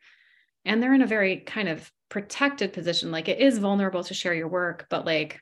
[0.66, 3.10] and they're in a very kind of protected position.
[3.10, 5.40] Like it is vulnerable to share your work, but like,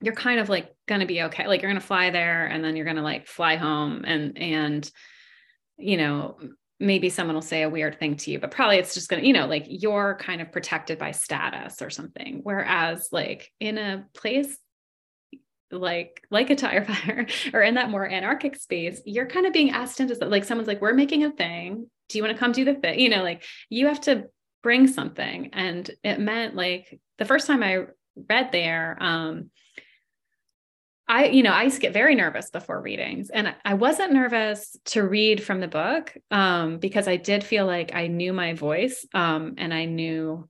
[0.00, 1.46] you're kind of like going to be okay.
[1.46, 4.36] Like you're going to fly there and then you're going to like fly home and
[4.38, 4.90] and
[5.76, 6.38] you know
[6.78, 9.26] maybe someone will say a weird thing to you but probably it's just going to
[9.26, 12.40] you know like you're kind of protected by status or something.
[12.42, 14.56] Whereas like in a place
[15.70, 19.70] like like a tire fire or in that more anarchic space you're kind of being
[19.70, 21.88] asked into like someone's like we're making a thing.
[22.08, 22.98] Do you want to come do the thing?
[22.98, 24.24] You know like you have to
[24.62, 25.50] bring something.
[25.52, 27.84] And it meant like the first time i
[28.28, 29.50] read there um
[31.10, 34.76] I, you know, I used to get very nervous before readings, and I wasn't nervous
[34.86, 39.04] to read from the book um, because I did feel like I knew my voice
[39.12, 40.48] um, and I knew,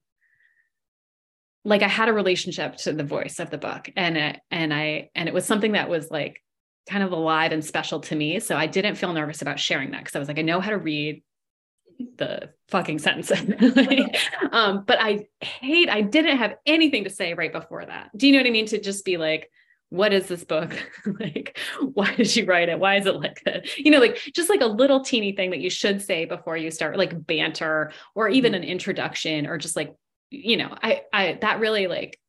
[1.64, 5.08] like, I had a relationship to the voice of the book, and it, and I,
[5.14, 6.42] and it was something that was like
[6.90, 8.38] kind of alive and special to me.
[8.38, 10.70] So I didn't feel nervous about sharing that because I was like, I know how
[10.70, 11.22] to read
[12.18, 13.32] the fucking sentence.
[14.52, 18.10] um, but I hate, I didn't have anything to say right before that.
[18.14, 18.66] Do you know what I mean?
[18.66, 19.50] To just be like,
[19.90, 20.76] what is this book?
[21.20, 21.58] Like
[21.94, 22.78] why did you write it?
[22.78, 23.78] Why is it like that?
[23.78, 26.70] You know like just like a little teeny thing that you should say before you
[26.70, 28.62] start like banter or even mm-hmm.
[28.62, 29.94] an introduction or just like
[30.32, 32.20] you know i i that really like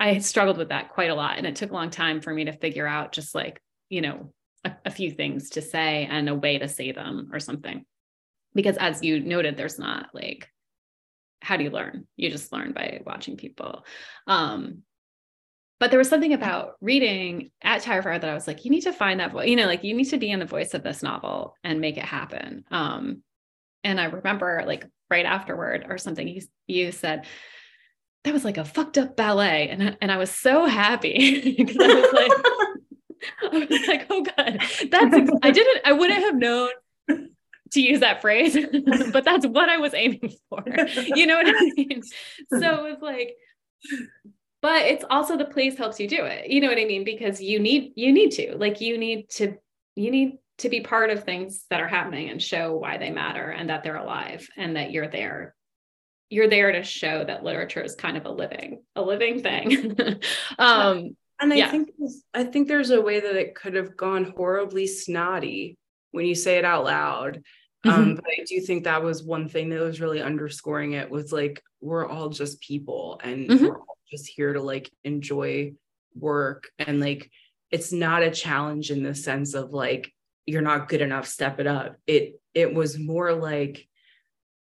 [0.00, 2.46] i struggled with that quite a lot and it took a long time for me
[2.46, 4.32] to figure out just like you know
[4.64, 7.84] a, a few things to say and a way to say them or something.
[8.54, 10.48] Because as you noted there's not like
[11.40, 12.06] how do you learn?
[12.16, 13.84] You just learn by watching people.
[14.26, 14.82] Um
[15.80, 18.82] but there was something about reading at Tire Fire that I was like, you need
[18.82, 20.82] to find that voice, you know, like you need to be in the voice of
[20.82, 22.64] this novel and make it happen.
[22.70, 23.22] Um,
[23.82, 27.26] and I remember like right afterward or something, you, you said,
[28.22, 29.68] that was like a fucked up ballet.
[29.68, 32.32] And, and I was so happy because I was like,
[33.52, 34.60] I was like, oh God,
[34.90, 36.70] that's, I didn't, I wouldn't have known
[37.74, 38.56] to use that phrase,
[39.12, 40.64] but that's what I was aiming for.
[41.14, 42.02] You know what I mean?
[42.50, 43.36] So it was like,
[44.64, 47.38] but it's also the place helps you do it you know what i mean because
[47.38, 49.54] you need you need to like you need to
[49.94, 53.50] you need to be part of things that are happening and show why they matter
[53.50, 55.54] and that they're alive and that you're there
[56.30, 59.94] you're there to show that literature is kind of a living a living thing
[60.58, 61.70] um and i yeah.
[61.70, 61.90] think
[62.32, 65.76] i think there's a way that it could have gone horribly snotty
[66.12, 67.42] when you say it out loud
[67.86, 68.14] um, mm-hmm.
[68.14, 71.62] But I do think that was one thing that was really underscoring it was like
[71.82, 73.62] we're all just people and mm-hmm.
[73.62, 75.72] we're all just here to like enjoy
[76.14, 76.68] work.
[76.78, 77.30] And like
[77.70, 80.12] it's not a challenge in the sense of like
[80.46, 81.96] you're not good enough step it up.
[82.06, 83.88] It it was more like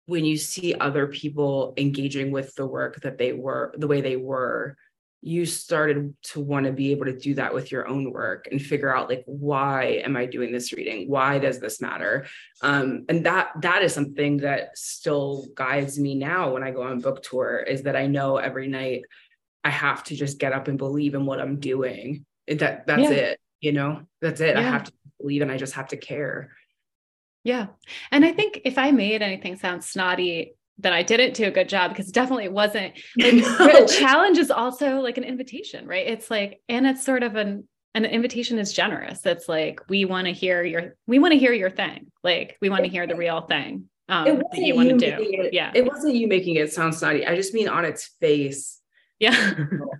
[0.06, 4.16] when you see other people engaging with the work that they were the way they
[4.16, 4.76] were
[5.20, 8.62] you started to want to be able to do that with your own work and
[8.62, 11.08] figure out like why am i doing this reading?
[11.08, 12.26] Why does this matter?
[12.62, 17.00] Um, and that that is something that still guides me now when i go on
[17.00, 19.02] book tour is that i know every night
[19.68, 22.24] I have to just get up and believe in what I'm doing.
[22.46, 23.10] That that's yeah.
[23.10, 24.00] it, you know.
[24.22, 24.56] That's it.
[24.56, 24.60] Yeah.
[24.60, 26.52] I have to believe and I just have to care.
[27.44, 27.66] Yeah.
[28.10, 31.68] And I think if I made anything sound snotty, then I didn't do a good
[31.68, 33.86] job because definitely it wasn't like no.
[33.86, 36.06] challenge is also like an invitation, right?
[36.06, 39.26] It's like, and it's sort of an an invitation is generous.
[39.26, 42.10] It's like we want to hear your we want to hear your thing.
[42.24, 45.16] Like we want to hear the real thing um, that you want to do.
[45.18, 45.72] It, yeah.
[45.74, 47.26] It wasn't you making it sound snotty.
[47.26, 48.77] I just mean on its face
[49.18, 49.54] yeah.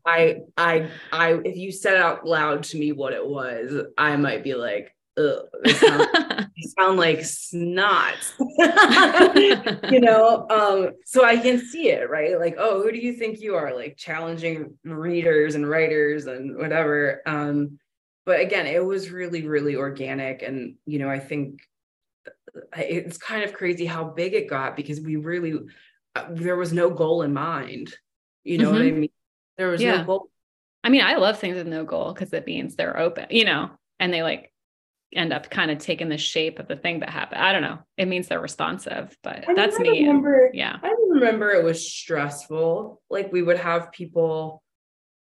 [0.07, 4.45] I I I if you said out loud to me what it was, I might
[4.45, 8.15] be like, ugh, sound, sound like snot.
[9.91, 12.39] you know, um, so I can see it, right?
[12.39, 13.75] Like, oh, who do you think you are?
[13.75, 17.23] Like challenging readers and writers and whatever.
[17.27, 17.79] Um,
[18.25, 20.43] but again, it was really, really organic.
[20.43, 21.61] And, you know, I think
[22.77, 25.55] it's kind of crazy how big it got because we really
[26.17, 27.95] uh, there was no goal in mind
[28.45, 28.73] you know mm-hmm.
[28.73, 29.01] what I mm-hmm.
[29.01, 29.11] mean?
[29.57, 29.99] There was yeah.
[29.99, 30.31] no goal.
[30.85, 33.71] I mean, I love things with no goal because it means they're open, you know,
[33.99, 34.53] and they like
[35.15, 37.41] end up kind of taking the shape of the thing that happened.
[37.41, 37.79] I don't know.
[37.97, 40.01] It means they're responsive, but I that's me.
[40.01, 40.77] Remember, yeah.
[40.83, 43.01] I remember it was stressful.
[43.11, 44.63] Like we would have people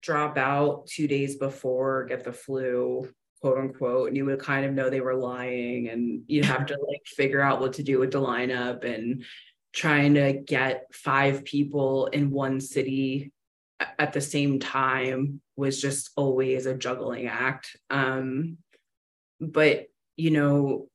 [0.01, 3.09] drop out two days before, get the flu,
[3.41, 6.77] quote unquote, and you would kind of know they were lying, and you'd have to
[6.87, 9.23] like figure out what to do with the lineup and
[9.75, 13.31] trying to get five people in one city
[13.99, 17.75] at the same time was just always a juggling act.
[17.89, 18.57] Um,
[19.39, 20.87] but you know,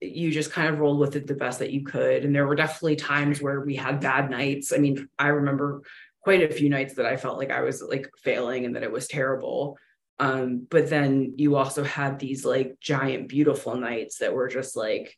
[0.00, 2.24] you just kind of rolled with it the best that you could.
[2.24, 4.72] And there were definitely times where we had bad nights.
[4.72, 5.82] I mean, I remember
[6.20, 8.92] quite a few nights that I felt like I was like failing and that it
[8.92, 9.78] was terrible.
[10.20, 15.16] Um, but then you also had these like giant, beautiful nights that were just like,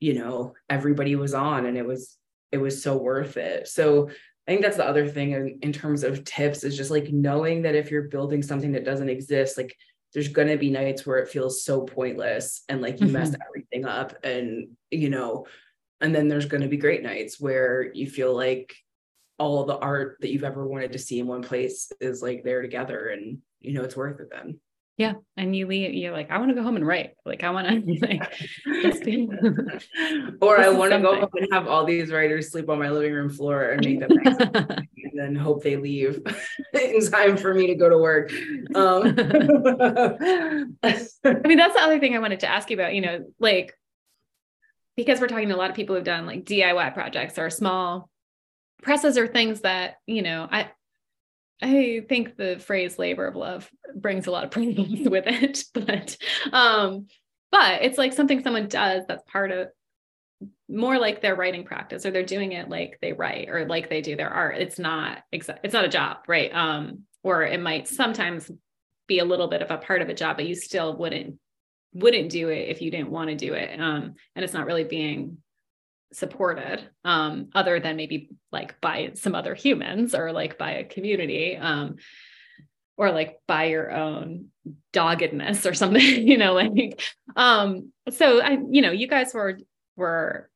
[0.00, 2.16] you know, everybody was on and it was
[2.52, 3.68] it was so worth it.
[3.68, 4.08] So
[4.46, 7.62] I think that's the other thing in, in terms of tips is just like knowing
[7.62, 9.74] that if you're building something that doesn't exist, like
[10.14, 13.14] there's going to be nights where it feels so pointless and like you mm-hmm.
[13.14, 15.46] messed everything up and you know
[16.00, 18.74] and then there's going to be great nights where you feel like
[19.38, 22.62] all the art that you've ever wanted to see in one place is like there
[22.62, 24.58] together and you know it's worth it then
[24.96, 25.14] yeah.
[25.36, 27.14] And you leave, you're like, I want to go home and write.
[27.26, 27.74] Like, I want to,
[28.06, 29.28] like, be,
[30.40, 33.12] or I want to go home and have all these writers sleep on my living
[33.12, 36.20] room floor and make them nice and then hope they leave
[36.72, 38.32] in time for me to go to work.
[38.74, 39.16] Um.
[40.84, 43.76] I mean, that's the other thing I wanted to ask you about, you know, like,
[44.96, 48.08] because we're talking to a lot of people who've done like DIY projects or small
[48.80, 50.70] presses or things that, you know, I,
[51.62, 56.16] I think the phrase labor of love brings a lot of problems with it, but
[56.52, 57.06] um,
[57.50, 59.68] but it's like something someone does that's part of
[60.68, 64.00] more like their writing practice or they're doing it like they write or like they
[64.00, 64.56] do their art.
[64.58, 66.52] It's not it's not a job, right?
[66.54, 68.50] Um, or it might sometimes
[69.06, 71.38] be a little bit of a part of a job, but you still wouldn't
[71.92, 73.80] wouldn't do it if you didn't want to do it.
[73.80, 75.38] Um, and it's not really being
[76.14, 81.56] supported um, other than maybe like by some other humans or like by a community
[81.56, 81.96] um,
[82.96, 84.46] or like by your own
[84.92, 87.02] doggedness or something you know like
[87.36, 89.58] um so i you know you guys were
[89.96, 90.48] were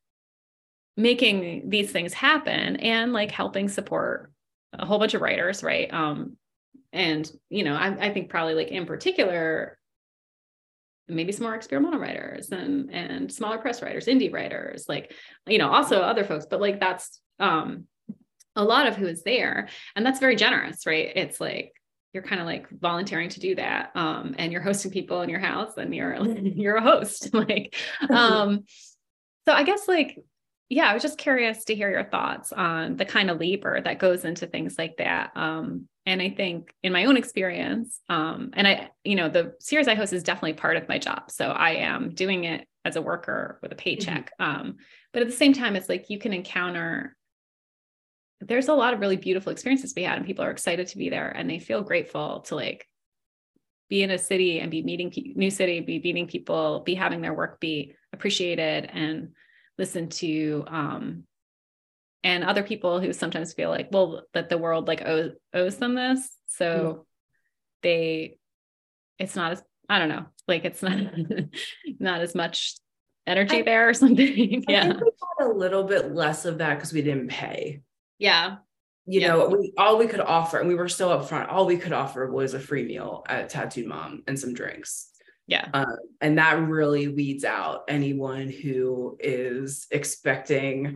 [0.97, 4.33] making these things happen and like helping support
[4.73, 5.93] a whole bunch of writers right?
[5.93, 6.37] Um
[6.93, 9.79] and you know I, I think probably like in particular
[11.09, 15.15] maybe some more experimental writers and and smaller press writers indie writers like
[15.47, 17.85] you know also other folks but like that's um
[18.57, 19.69] a lot of who is there.
[19.95, 21.11] And that's very generous right?
[21.15, 21.73] It's like
[22.13, 25.39] you're kind of like volunteering to do that um and you're hosting people in your
[25.39, 27.77] house and you're you're a host like
[28.11, 28.65] um
[29.47, 30.19] so i guess like
[30.71, 33.99] yeah i was just curious to hear your thoughts on the kind of labor that
[33.99, 38.67] goes into things like that um and I think in my own experience, um, and
[38.67, 41.31] I, you know, the series I host is definitely part of my job.
[41.31, 44.33] So I am doing it as a worker with a paycheck.
[44.41, 44.61] Mm-hmm.
[44.61, 44.77] Um,
[45.13, 47.15] but at the same time, it's like you can encounter
[48.41, 51.11] there's a lot of really beautiful experiences we had and people are excited to be
[51.11, 52.87] there and they feel grateful to like
[53.91, 57.21] be in a city and be meeting pe- new city be meeting people be having
[57.21, 59.31] their work be appreciated and
[59.77, 61.25] listen to um,
[62.25, 65.95] and other people who sometimes feel like well that the world like owes, owes them
[65.95, 67.05] this so mm.
[67.83, 68.39] they
[69.19, 70.99] it's not as i don't know like it's not
[71.99, 72.75] not as much
[73.27, 76.93] energy I, there or something yeah we got a little bit less of that because
[76.93, 77.83] we didn't pay
[78.19, 78.57] yeah
[79.07, 79.29] you yeah.
[79.29, 82.31] know we all we could offer and we were so upfront all we could offer
[82.31, 85.11] was a free meal at Tattooed Mom and some drinks
[85.49, 85.67] yeah.
[85.73, 85.87] Uh,
[86.21, 90.95] and that really weeds out anyone who is expecting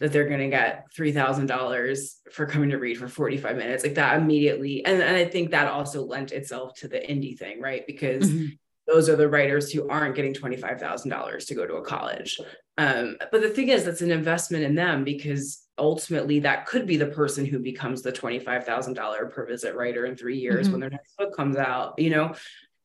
[0.00, 4.20] that they're going to get $3,000 for coming to read for 45 minutes like that
[4.20, 4.84] immediately.
[4.84, 7.86] And, and I think that also lent itself to the indie thing, right?
[7.86, 8.46] Because mm-hmm.
[8.86, 12.40] those are the writers who aren't getting $25,000 to go to a college.
[12.78, 16.96] Um, but the thing is, that's an investment in them because ultimately that could be
[16.96, 20.72] the person who becomes the $25,000 per visit writer in three years mm-hmm.
[20.72, 22.34] when their next book comes out, you know?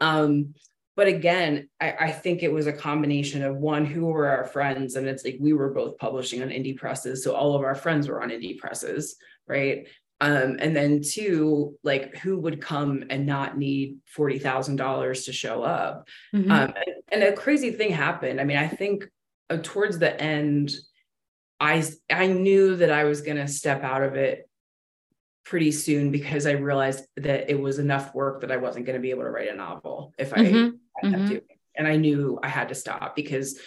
[0.01, 0.53] Um,
[0.95, 4.95] but again I, I, think it was a combination of one who were our friends?
[4.95, 8.07] And it's like we were both publishing on indie presses so all of our friends
[8.07, 9.15] were on indie presses
[9.47, 9.87] right?
[10.21, 16.07] Um, and then two like who would come and not need $40000 to show up?
[16.33, 16.51] Mm-hmm.
[16.51, 16.73] um,
[17.11, 18.39] and, and, a crazy thing happened.
[18.39, 19.05] I mean i think
[19.49, 20.73] uh, towards the end
[21.59, 24.49] i i knew that i was going to step out of it
[25.45, 29.01] pretty soon because I realized that it was enough work that I wasn't going to
[29.01, 31.37] be able to write a novel if I mm-hmm mm-hmm.
[31.77, 33.59] And I knew I had to stop because,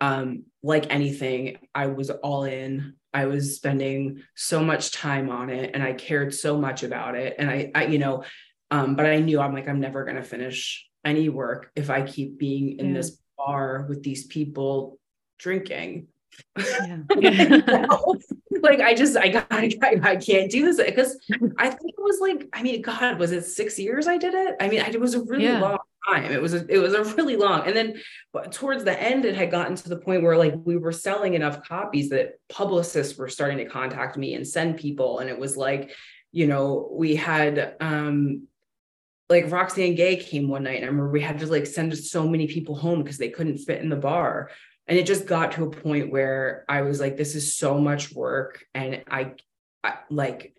[0.00, 2.94] um, like anything, I was all in.
[3.14, 7.36] I was spending so much time on it and I cared so much about it.
[7.38, 8.24] And I, I you know,
[8.70, 12.02] um, but I knew I'm like, I'm never going to finish any work if I
[12.02, 12.94] keep being in yeah.
[12.94, 14.98] this bar with these people
[15.38, 16.08] drinking.
[16.58, 16.98] Yeah.
[18.62, 19.70] like I just I got I,
[20.02, 21.18] I can't do this because
[21.58, 24.56] I think it was like I mean God was it six years I did it?
[24.60, 25.60] I mean I, it was a really yeah.
[25.60, 26.32] long time.
[26.32, 28.00] It was a, it was a really long and then
[28.50, 31.62] towards the end it had gotten to the point where like we were selling enough
[31.62, 35.94] copies that publicists were starting to contact me and send people and it was like
[36.32, 38.46] you know we had um
[39.28, 42.28] like Roxane Gay came one night and I remember we had to like send so
[42.28, 44.50] many people home because they couldn't fit in the bar
[44.86, 48.12] and it just got to a point where I was like, this is so much
[48.12, 48.64] work.
[48.74, 49.32] And I,
[49.84, 50.54] I, like,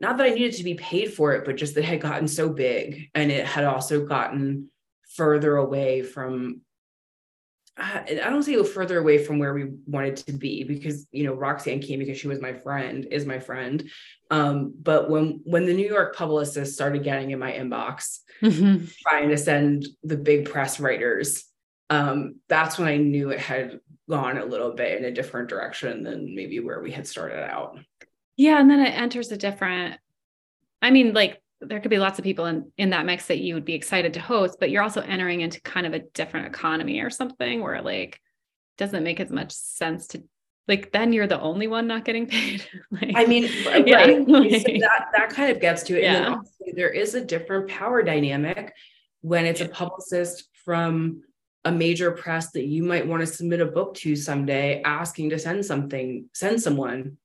[0.00, 2.28] not that I needed to be paid for it, but just that it had gotten
[2.28, 4.70] so big and it had also gotten
[5.16, 6.60] further away from,
[7.76, 11.80] I don't say further away from where we wanted to be because, you know, Roxane
[11.80, 13.88] came because she was my friend, is my friend.
[14.30, 18.84] Um, but when, when the New York publicist started getting in my inbox, mm-hmm.
[19.02, 21.47] trying to send the big press writers
[21.90, 26.02] um, that's when I knew it had gone a little bit in a different direction
[26.02, 27.78] than maybe where we had started out.
[28.36, 28.60] Yeah.
[28.60, 29.98] And then it enters a different,
[30.80, 33.54] I mean, like there could be lots of people in, in that mix that you
[33.54, 37.00] would be excited to host, but you're also entering into kind of a different economy
[37.00, 38.20] or something where like
[38.76, 40.22] doesn't make as much sense to
[40.68, 42.64] like then you're the only one not getting paid.
[42.90, 43.86] like, I mean, right?
[43.86, 46.02] Yeah, like, so that that kind of gets to it.
[46.02, 46.34] Yeah.
[46.34, 48.74] And there is a different power dynamic
[49.22, 51.22] when it's a publicist from
[51.68, 55.38] a major press that you might want to submit a book to someday asking to
[55.38, 57.18] send something send someone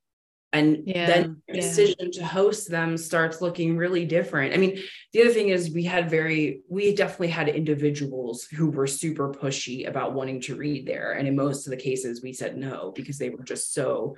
[0.52, 2.20] and yeah, then the decision yeah.
[2.20, 4.78] to host them starts looking really different i mean
[5.14, 9.88] the other thing is we had very we definitely had individuals who were super pushy
[9.88, 13.18] about wanting to read there and in most of the cases we said no because
[13.18, 14.14] they were just so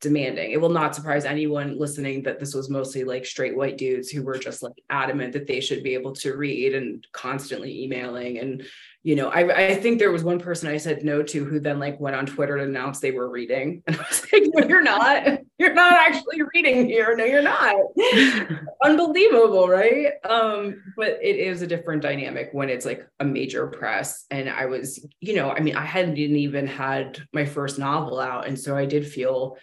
[0.00, 0.50] demanding.
[0.50, 4.22] It will not surprise anyone listening that this was mostly like straight white dudes who
[4.22, 8.38] were just like adamant that they should be able to read and constantly emailing.
[8.38, 8.64] And,
[9.02, 11.78] you know, I, I think there was one person I said no to who then
[11.78, 13.82] like went on Twitter to announce they were reading.
[13.86, 15.40] And I was like, no, you're not.
[15.58, 17.16] You're not actually reading here.
[17.16, 17.76] No, you're not.
[18.84, 20.12] Unbelievable, right?
[20.24, 24.26] Um, but it is a different dynamic when it's like a major press.
[24.30, 28.46] And I was, you know, I mean, I hadn't even had my first novel out.
[28.46, 29.56] And so I did feel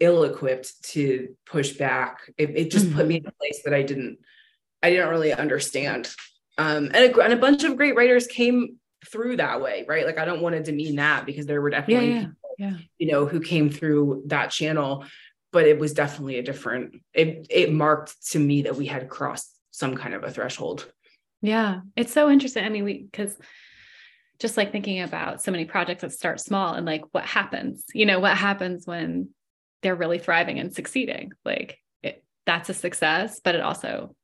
[0.00, 2.96] ill-equipped to push back it, it just mm-hmm.
[2.96, 4.18] put me in a place that i didn't
[4.82, 6.12] i didn't really understand
[6.58, 8.76] um, and, a, and a bunch of great writers came
[9.06, 12.08] through that way right like i don't want to demean that because there were definitely
[12.08, 12.76] yeah, yeah, people, yeah.
[12.98, 15.04] you know who came through that channel
[15.52, 19.50] but it was definitely a different it it marked to me that we had crossed
[19.72, 20.90] some kind of a threshold
[21.42, 23.36] yeah it's so interesting i mean we because
[24.40, 28.06] just like thinking about so many projects that start small and like what happens you
[28.06, 29.28] know what happens when
[29.84, 31.32] they're really thriving and succeeding.
[31.44, 34.16] Like it, that's a success, but it also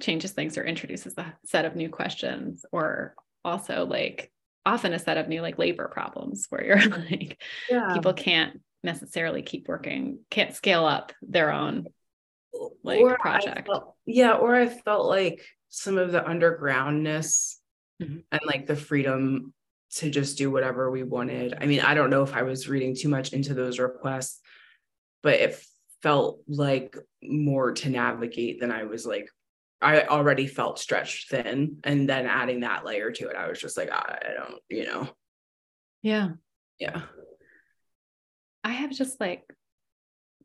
[0.00, 3.14] changes things or introduces a set of new questions or
[3.44, 4.30] also like
[4.66, 7.40] often a set of new like labor problems where you're like
[7.70, 7.92] yeah.
[7.92, 11.86] people can't necessarily keep working can't scale up their own
[12.82, 17.54] like or project felt, yeah or i felt like some of the undergroundness
[18.02, 18.18] mm-hmm.
[18.30, 19.52] and like the freedom
[19.90, 22.94] to just do whatever we wanted i mean i don't know if i was reading
[22.94, 24.40] too much into those requests
[25.22, 25.58] but it
[26.04, 29.26] felt like more to navigate than I was like
[29.84, 33.76] I already felt stretched thin and then adding that layer to it I was just
[33.76, 35.08] like I, I don't you know.
[36.02, 36.30] Yeah.
[36.78, 37.02] Yeah.
[38.62, 39.44] I have just like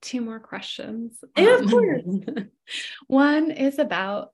[0.02, 1.18] two more questions.
[1.38, 2.04] Yeah, of um, course.
[3.08, 4.32] one is about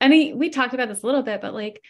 [0.00, 1.82] and we talked about this a little bit but like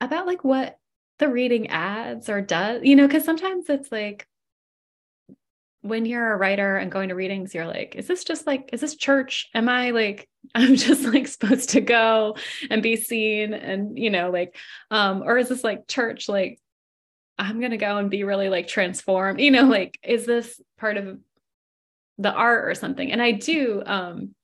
[0.00, 0.76] about like what
[1.18, 4.27] the reading adds or does you know because sometimes it's like
[5.88, 8.80] when you're a writer and going to readings, you're like, is this just like, is
[8.80, 9.48] this church?
[9.54, 12.36] Am I like, I'm just like supposed to go
[12.70, 14.56] and be seen and, you know, like,
[14.90, 16.28] um, or is this like church?
[16.28, 16.60] Like,
[17.38, 20.96] I'm going to go and be really like transformed, you know, like, is this part
[20.96, 21.18] of
[22.18, 23.12] the art or something?
[23.12, 24.34] And I do, um,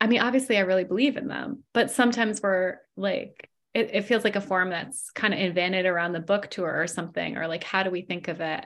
[0.00, 4.24] I mean, obviously I really believe in them, but sometimes we're like, it, it feels
[4.24, 7.62] like a form that's kind of invented around the book tour or something, or like,
[7.62, 8.64] how do we think of it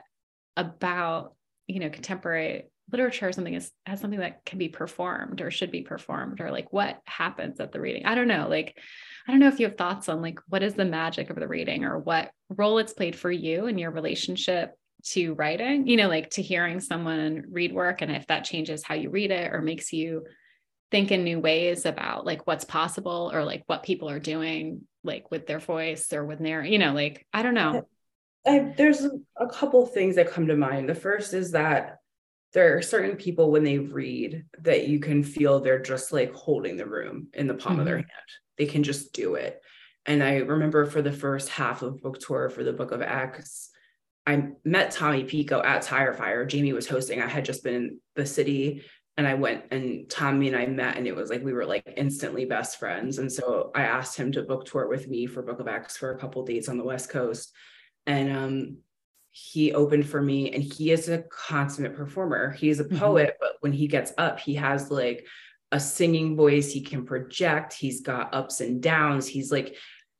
[0.57, 1.33] about
[1.67, 5.71] you know contemporary literature or something is has something that can be performed or should
[5.71, 8.05] be performed or like what happens at the reading.
[8.05, 8.77] I don't know like
[9.27, 11.47] i don't know if you have thoughts on like what is the magic of the
[11.47, 16.07] reading or what role it's played for you in your relationship to writing you know
[16.07, 19.61] like to hearing someone read work and if that changes how you read it or
[19.61, 20.23] makes you
[20.91, 25.29] think in new ways about like what's possible or like what people are doing like
[25.31, 27.87] with their voice or with their you know like i don't know
[28.47, 29.05] I, there's
[29.37, 30.87] a couple things that come to mind.
[30.87, 31.97] The first is that
[32.53, 36.77] there are certain people when they read that you can feel they're just like holding
[36.77, 37.81] the room in the palm mm-hmm.
[37.81, 38.09] of their mm-hmm.
[38.09, 38.29] hand.
[38.57, 39.61] They can just do it.
[40.05, 43.71] And I remember for the first half of book tour for the Book of X,
[44.27, 46.47] I met Tommy Pico at Tire Fire.
[46.49, 47.21] Jaime was hosting.
[47.21, 48.83] I had just been in the city
[49.17, 51.83] and I went and Tommy and I met and it was like we were like
[51.97, 53.17] instantly best friends.
[53.17, 56.11] And so I asked him to book tour with me for Book of X for
[56.11, 57.53] a couple dates on the West Coast.
[58.07, 58.77] And um
[59.31, 62.51] he opened for me and he is a consummate performer.
[62.51, 62.97] He is a mm-hmm.
[62.97, 63.37] poet, mm-hmm.
[63.41, 65.25] but when he gets up, he has like
[65.73, 69.27] a singing voice, he can project, he's got ups and downs.
[69.27, 69.75] He's like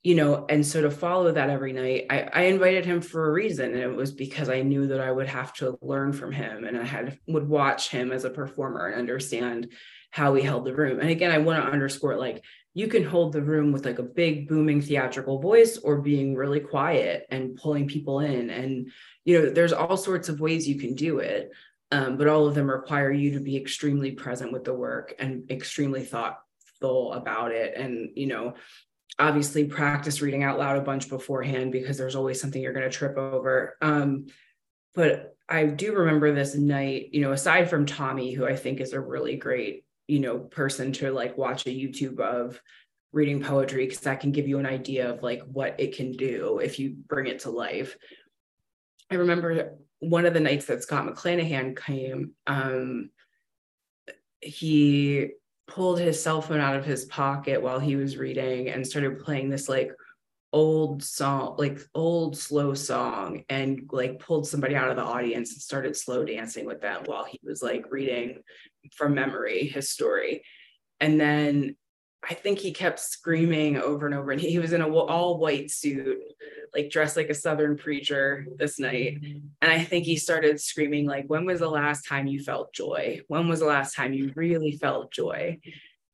[0.05, 3.31] you know, and so to follow that every night, I, I invited him for a
[3.31, 3.73] reason.
[3.73, 6.77] And it was because I knew that I would have to learn from him and
[6.77, 9.71] I had would watch him as a performer and understand
[10.11, 10.99] how he held the room.
[10.99, 12.43] And again, I want to underscore like
[12.75, 16.59] you can hold the room with like a big booming theatrical voice or being really
[16.59, 18.49] quiet and pulling people in.
[18.49, 18.91] And,
[19.23, 21.51] you know, there's all sorts of ways you can do it.
[21.91, 25.49] Um, but all of them require you to be extremely present with the work and
[25.49, 27.77] extremely thoughtful about it.
[27.77, 28.55] And, you know,
[29.17, 32.97] obviously practice reading out loud a bunch beforehand because there's always something you're going to
[32.97, 33.77] trip over.
[33.81, 34.25] Um,
[34.95, 38.91] but I do remember this night, you know, aside from Tommy, who I think is
[38.91, 42.61] a really great, you know, person to like watch a YouTube of
[43.11, 46.59] reading poetry because that can give you an idea of like what it can do
[46.59, 47.95] if you bring it to life.
[49.09, 53.09] I remember one of the nights that Scott McClanahan came, um,
[54.41, 55.29] he
[55.67, 59.49] pulled his cell phone out of his pocket while he was reading and started playing
[59.49, 59.91] this like
[60.55, 65.61] old song like old slow song and like pulled somebody out of the audience and
[65.61, 68.41] started slow dancing with them while he was like reading
[68.95, 70.41] from memory his story
[71.01, 71.75] and then
[72.27, 74.31] I think he kept screaming over and over.
[74.31, 76.17] And he he was in a all white suit,
[76.73, 79.19] like dressed like a Southern preacher this night.
[79.61, 83.21] And I think he started screaming, like, when was the last time you felt joy?
[83.27, 85.59] When was the last time you really felt joy?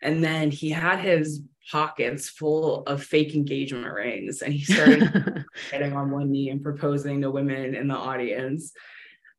[0.02, 4.42] And then he had his pockets full of fake engagement rings.
[4.42, 8.72] And he started getting on one knee and proposing to women in the audience.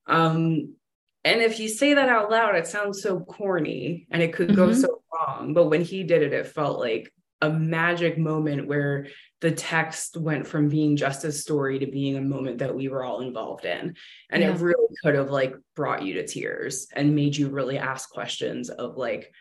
[0.07, 0.75] Um,
[1.25, 4.57] and if you say that out loud, it sounds so corny and it could mm-hmm.
[4.57, 5.55] go so wrong.
[5.55, 9.09] But when he did it, it felt like a magic moment where
[9.41, 13.05] the text went from being just a story to being a moment that we were
[13.05, 13.97] all involved in.
[14.31, 14.53] And yeah.
[14.55, 18.71] it really could have like brought you to tears and made you really ask questions
[18.71, 19.33] of like,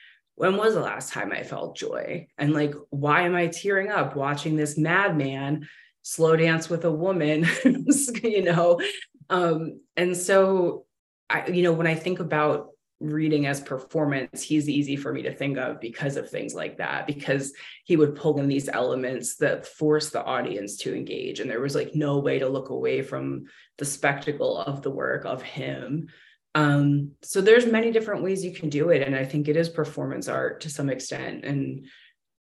[0.41, 2.25] when was the last time I felt joy?
[2.35, 5.69] And like, why am I tearing up watching this madman
[6.01, 7.45] slow dance with a woman?
[8.23, 8.81] you know?
[9.29, 10.87] Um, and so
[11.29, 12.69] I, you know, when I think about
[12.99, 17.05] reading as performance, he's easy for me to think of because of things like that,
[17.05, 21.39] because he would pull in these elements that force the audience to engage.
[21.39, 23.43] And there was like no way to look away from
[23.77, 26.07] the spectacle of the work of him.
[26.53, 29.01] Um, so there's many different ways you can do it.
[29.01, 31.85] And I think it is performance art to some extent and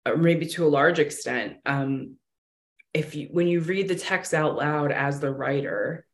[0.06, 1.58] uh, maybe to a large extent.
[1.66, 2.16] Um,
[2.94, 6.06] if you when you read the text out loud as the writer,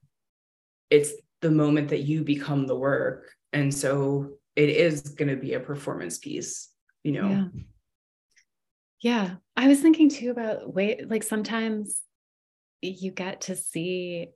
[0.90, 1.12] it's
[1.42, 5.60] the moment that you become the work and so it is going to be a
[5.60, 6.70] performance piece
[7.04, 7.46] you know yeah.
[9.02, 12.02] yeah i was thinking too about wait like sometimes
[12.82, 14.30] you get to see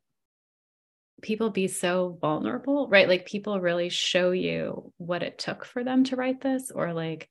[1.24, 3.10] people be so vulnerable right?
[3.10, 7.30] Like people really show you what it took for them to write this or like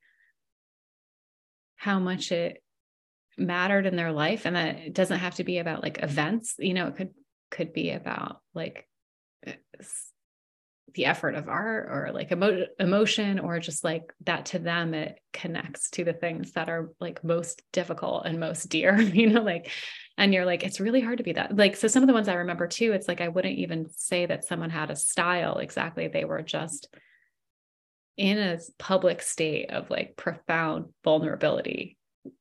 [1.76, 2.62] how much it
[3.38, 6.74] mattered in their life and that it doesn't have to be about like events you
[6.74, 7.10] know it could
[7.50, 8.86] could be about like
[9.46, 9.54] eh,
[10.94, 15.18] the effort of art or like emo- emotion or just like that to them it
[15.32, 19.70] connects to the things that are like most difficult and most dear you know like
[20.16, 22.28] and you're like it's really hard to be that like so some of the ones
[22.28, 26.08] i remember too it's like i wouldn't even say that someone had a style exactly
[26.08, 26.88] they were just
[28.16, 31.96] in a public state of like profound vulnerability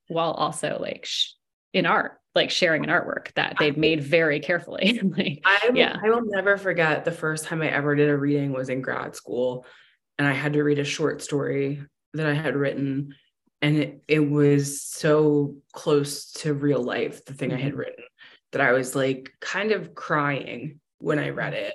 [0.08, 1.32] while also like sh-
[1.74, 5.00] in art like sharing an artwork that they've made very carefully.
[5.18, 5.98] like, I will, yeah.
[6.02, 9.16] I will never forget the first time I ever did a reading was in grad
[9.16, 9.66] school,
[10.18, 13.16] and I had to read a short story that I had written,
[13.62, 17.58] and it it was so close to real life, the thing mm-hmm.
[17.58, 17.80] I had mm-hmm.
[17.80, 18.04] written,
[18.54, 21.74] that I was like kind of crying when I read it,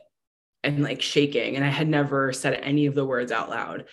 [0.64, 3.84] and like shaking, and I had never said any of the words out loud,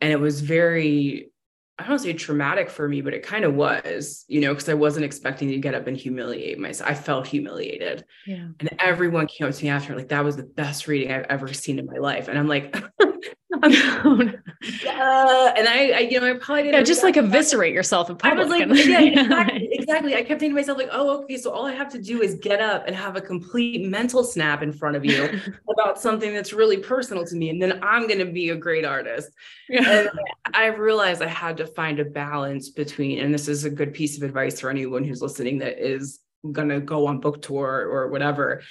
[0.00, 1.30] and it was very
[1.78, 4.74] I don't say traumatic for me, but it kind of was, you know, because I
[4.74, 6.90] wasn't expecting to get up and humiliate myself.
[6.90, 8.04] I felt humiliated.
[8.26, 8.48] Yeah.
[8.58, 11.52] And everyone came up to me after, like, that was the best reading I've ever
[11.52, 12.26] seen in my life.
[12.26, 12.76] And I'm like,
[13.62, 16.74] uh, and I, I, you know, I probably didn't.
[16.74, 18.40] Yeah, just like eviscerate yourself in public.
[18.40, 20.14] I was like, yeah, exactly, exactly.
[20.14, 22.34] I kept thinking to myself, like, oh, okay, so all I have to do is
[22.34, 25.40] get up and have a complete mental snap in front of you
[25.72, 28.84] about something that's really personal to me, and then I'm going to be a great
[28.84, 29.30] artist.
[29.70, 29.90] Yeah.
[29.90, 30.10] And
[30.52, 34.18] I realized I had to find a balance between, and this is a good piece
[34.18, 36.20] of advice for anyone who's listening that is
[36.52, 38.62] going to go on book tour or whatever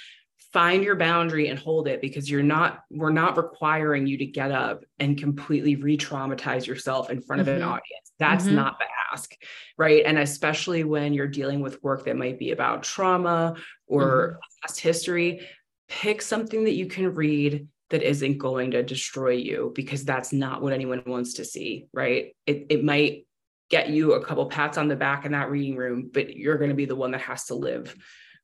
[0.52, 4.50] find your boundary and hold it because you're not we're not requiring you to get
[4.50, 7.50] up and completely re-traumatize yourself in front mm-hmm.
[7.50, 7.70] of an mm-hmm.
[7.70, 8.56] audience that's mm-hmm.
[8.56, 9.34] not the ask
[9.76, 13.54] right and especially when you're dealing with work that might be about trauma
[13.86, 14.38] or mm-hmm.
[14.62, 15.46] past history
[15.88, 20.62] pick something that you can read that isn't going to destroy you because that's not
[20.62, 23.26] what anyone wants to see right it, it might
[23.70, 26.70] get you a couple pats on the back in that reading room but you're going
[26.70, 27.94] to be the one that has to live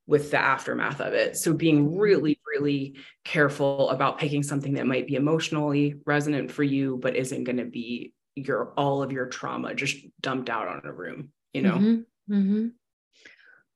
[0.06, 1.36] with the aftermath of it.
[1.36, 6.98] So being really, really careful about picking something that might be emotionally resonant for you,
[7.00, 10.92] but isn't going to be your all of your trauma just dumped out on a
[10.92, 11.76] room, you know?
[11.76, 12.34] Mm-hmm.
[12.34, 12.66] Mm-hmm.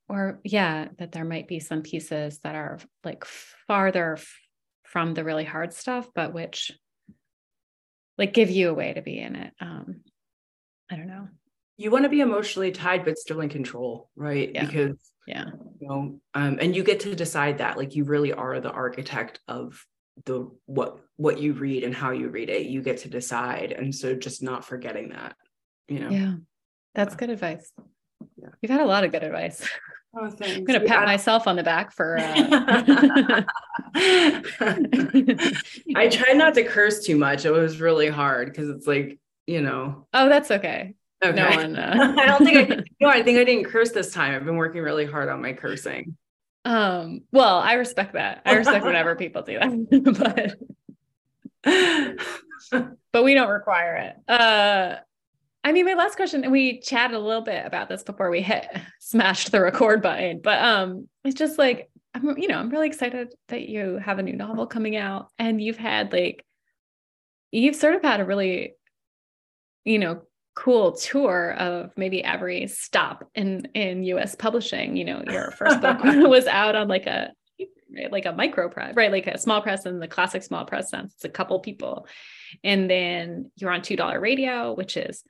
[0.09, 4.39] Or yeah, that there might be some pieces that are like farther f-
[4.85, 6.73] from the really hard stuff, but which
[8.17, 9.53] like give you a way to be in it.
[9.61, 10.01] Um,
[10.91, 11.29] I don't know.
[11.79, 14.51] You want to be emotionally tied, but still in control, right?
[14.53, 14.67] Yeah.
[14.67, 14.99] Because
[15.29, 15.45] yeah
[15.79, 19.41] you know um, and you get to decide that like you really are the architect
[19.47, 19.87] of
[20.25, 23.95] the what what you read and how you read it you get to decide and
[23.95, 25.37] so just not forgetting that
[25.87, 26.33] you know yeah
[26.95, 27.71] that's good advice
[28.37, 28.49] yeah.
[28.63, 29.69] you've had a lot of good advice
[30.19, 30.57] Oh, thanks.
[30.57, 31.05] I'm gonna pat yeah.
[31.05, 32.17] myself on the back for.
[32.19, 33.43] Uh...
[35.95, 37.45] I try not to curse too much.
[37.45, 40.07] It was really hard because it's like you know.
[40.15, 40.95] Oh, that's okay.
[41.25, 41.37] Okay.
[41.37, 41.77] No one.
[41.77, 42.15] Uh...
[42.19, 42.85] I don't think I.
[43.01, 44.35] No, I think I didn't curse this time.
[44.35, 46.17] I've been working really hard on my cursing.
[46.65, 47.23] Um.
[47.33, 48.43] Well, I respect that.
[48.45, 50.57] I respect whenever people do that,
[52.75, 54.17] but but we don't require it.
[54.31, 54.97] Uh.
[55.65, 58.41] I mean, my last question, and we chatted a little bit about this before we
[58.41, 58.67] hit
[59.01, 63.35] smashed the record button, but um, it's just like I'm, you know, I'm really excited
[63.49, 66.45] that you have a new novel coming out, and you've had like,
[67.51, 68.75] you've sort of had a really,
[69.85, 70.23] you know,
[70.59, 74.97] cool tour of maybe every stop in in US publishing.
[74.97, 77.31] You know, your first book was out on like a
[78.11, 79.13] like a micro press, right?
[79.13, 81.15] Like a small press in the classic small press sense.
[81.15, 82.07] It's a couple people.
[82.65, 85.23] And then you're on Two Dollar Radio, which is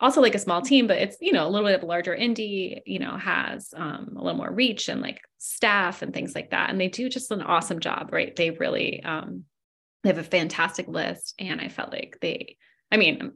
[0.00, 2.16] also like a small team, but it's, you know, a little bit of a larger
[2.16, 6.50] indie, you know, has um, a little more reach and like staff and things like
[6.50, 6.70] that.
[6.70, 8.34] And they do just an awesome job, right?
[8.34, 9.44] They really, um,
[10.02, 11.34] they have a fantastic list.
[11.38, 12.56] And I felt like they,
[12.90, 13.32] I mean,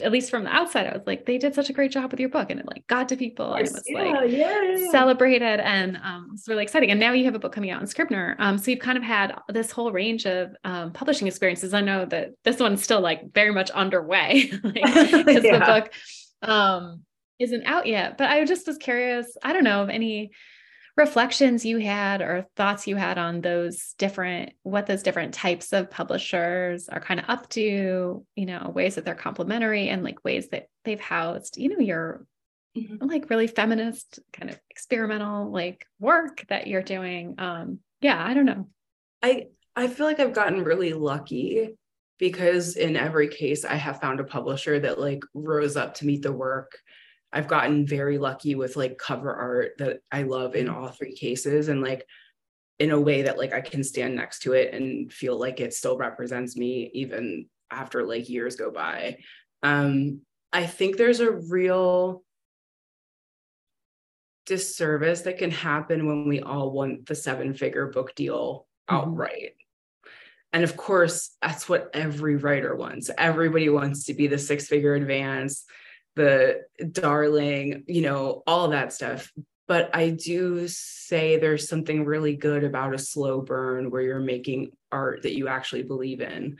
[0.00, 2.20] at least from the outside, I was like, they did such a great job with
[2.20, 4.90] your book, and it like got to people, and it was yeah, like yeah.
[4.90, 6.90] celebrated, and um, it's really exciting.
[6.90, 9.04] And now you have a book coming out in Scribner, um, so you've kind of
[9.04, 11.74] had this whole range of um, publishing experiences.
[11.74, 15.58] I know that this one's still like very much underway because like, yeah.
[15.58, 15.92] the book
[16.42, 17.02] um
[17.38, 18.18] isn't out yet.
[18.18, 19.36] But I was just was curious.
[19.42, 20.30] I don't know of any
[20.98, 25.90] reflections you had or thoughts you had on those different what those different types of
[25.90, 30.48] publishers are kind of up to you know ways that they're complementary and like ways
[30.48, 32.26] that they've housed you know your
[32.76, 33.06] mm-hmm.
[33.06, 38.46] like really feminist kind of experimental like work that you're doing um yeah i don't
[38.46, 38.66] know
[39.22, 39.46] i
[39.76, 41.76] i feel like i've gotten really lucky
[42.18, 46.22] because in every case i have found a publisher that like rose up to meet
[46.22, 46.72] the work
[47.32, 51.68] I've gotten very lucky with like cover art that I love in all three cases
[51.68, 52.06] and like
[52.78, 55.74] in a way that like I can stand next to it and feel like it
[55.74, 59.18] still represents me even after like years go by.
[59.62, 60.22] Um
[60.52, 62.22] I think there's a real
[64.46, 68.96] disservice that can happen when we all want the seven figure book deal mm-hmm.
[68.96, 69.52] outright.
[70.54, 73.10] And of course, that's what every writer wants.
[73.18, 75.66] Everybody wants to be the six figure advance
[76.18, 79.32] the darling, you know, all that stuff.
[79.68, 84.72] But I do say there's something really good about a slow burn where you're making
[84.90, 86.56] art that you actually believe in.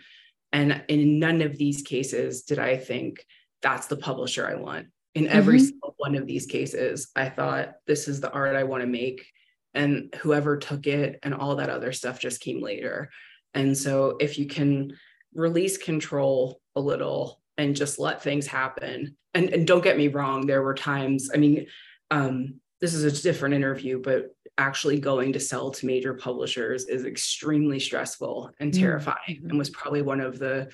[0.53, 3.25] And in none of these cases did I think
[3.61, 4.87] that's the publisher I want.
[5.15, 5.65] In every mm-hmm.
[5.65, 9.27] single one of these cases, I thought this is the art I want to make.
[9.75, 13.11] And whoever took it and all that other stuff just came later.
[13.55, 14.93] And so if you can
[15.35, 19.17] release control a little and just let things happen.
[19.39, 21.67] And, and don't get me wrong, there were times, I mean,
[22.11, 27.05] um, this is a different interview, but actually going to sell to major publishers is
[27.05, 28.81] extremely stressful and mm-hmm.
[28.81, 29.51] terrifying mm-hmm.
[29.51, 30.69] and was probably one of the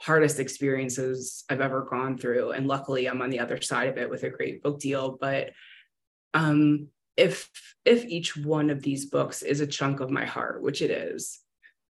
[0.00, 2.52] hardest experiences I've ever gone through.
[2.52, 5.18] And luckily I'm on the other side of it with a great book deal.
[5.20, 5.50] But
[6.32, 6.88] um,
[7.18, 7.50] if
[7.84, 11.38] if each one of these books is a chunk of my heart, which it is,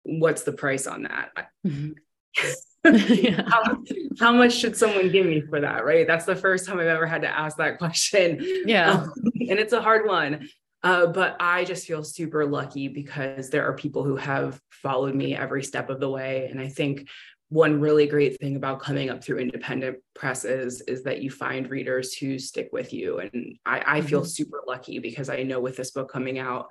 [0.05, 1.31] what's the price on that?
[1.67, 1.93] Mm-hmm.
[3.09, 3.43] yeah.
[3.49, 3.77] how,
[4.19, 5.85] how, much should someone give me for that?
[5.85, 6.07] Right.
[6.07, 8.39] That's the first time I've ever had to ask that question.
[8.67, 8.91] Yeah.
[8.91, 9.13] Um,
[9.49, 10.49] and it's a hard one.
[10.83, 15.37] Uh, but I just feel super lucky because there are people who have followed me
[15.37, 16.49] every step of the way.
[16.51, 17.09] And I think
[17.51, 22.15] one really great thing about coming up through independent presses is that you find readers
[22.15, 23.21] who stick with you.
[23.21, 24.29] And I, I feel mm-hmm.
[24.29, 26.69] super lucky because I know with this book coming out,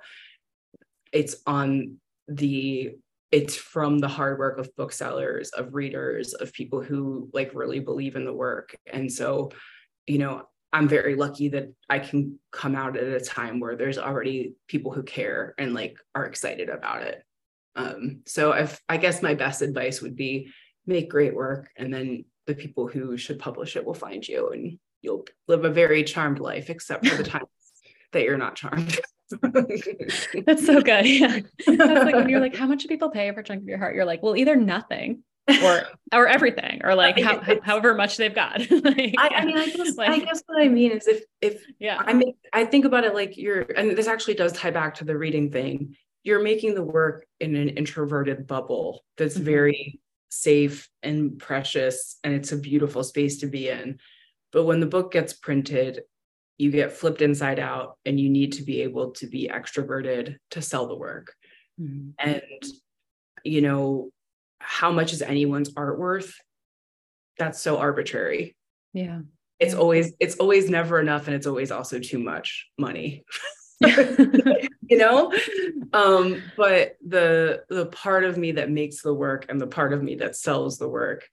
[1.12, 1.98] it's on
[2.28, 2.96] the
[3.32, 8.14] it's from the hard work of booksellers of readers of people who like really believe
[8.14, 8.76] in the work.
[8.86, 9.50] And so
[10.06, 13.98] you know i'm very lucky that i can come out at a time where there's
[13.98, 17.22] already people who care and like are excited about it.
[17.76, 20.50] Um so I've, i guess my best advice would be
[20.86, 24.78] make great work and then the people who should publish it will find you and
[25.00, 27.46] you'll live a very charmed life except for the times
[28.12, 28.98] that you're not charmed
[30.46, 31.06] That's so good.
[31.06, 31.40] Yeah.
[31.66, 33.78] That's like when you're like, how much do people pay for a chunk of your
[33.78, 33.94] heart?
[33.94, 35.22] You're like, well, either nothing
[35.62, 38.58] or or everything, or like how, however much they've got.
[38.70, 41.64] like, I, I, mean, I guess like, I guess what I mean is if if
[41.78, 44.94] yeah, I mean, I think about it like you're, and this actually does tie back
[44.96, 45.96] to the reading thing.
[46.22, 49.44] You're making the work in an introverted bubble that's mm-hmm.
[49.44, 53.98] very safe and precious, and it's a beautiful space to be in.
[54.52, 56.02] But when the book gets printed
[56.62, 60.62] you get flipped inside out and you need to be able to be extroverted to
[60.62, 61.34] sell the work.
[61.80, 62.10] Mm-hmm.
[62.18, 62.62] and
[63.44, 64.10] you know
[64.60, 66.34] how much is anyone's art worth?
[67.38, 68.54] That's so arbitrary.
[68.92, 69.20] Yeah.
[69.58, 73.24] It's always it's always never enough and it's always also too much money.
[74.88, 75.32] You know?
[75.94, 80.02] Um but the the part of me that makes the work and the part of
[80.02, 81.26] me that sells the work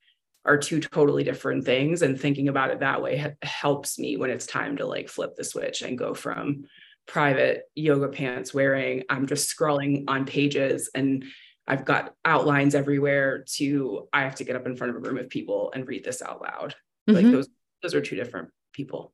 [0.46, 4.30] are two totally different things and thinking about it that way ha- helps me when
[4.30, 6.64] it's time to like flip the switch and go from
[7.08, 11.26] private yoga pants wearing i'm just scrolling on pages and
[11.68, 15.18] i've got outlines everywhere to i have to get up in front of a room
[15.18, 16.76] of people and read this out loud.
[17.10, 17.14] Mm-hmm.
[17.14, 17.50] like those
[17.82, 19.14] those are two different people.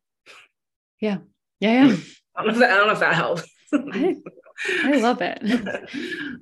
[1.00, 1.18] Yeah.
[1.60, 1.96] Yeah yeah.
[2.36, 3.44] I don't know if that, don't know if that helps.
[3.74, 4.18] I,
[4.84, 5.42] I love it.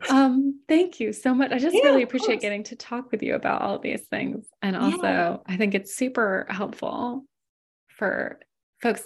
[0.10, 1.52] um, thank you so much.
[1.52, 4.46] I just yeah, really appreciate getting to talk with you about all these things.
[4.62, 5.38] And also, yeah.
[5.48, 7.26] I think it's super helpful
[7.88, 8.40] for
[8.82, 9.04] folks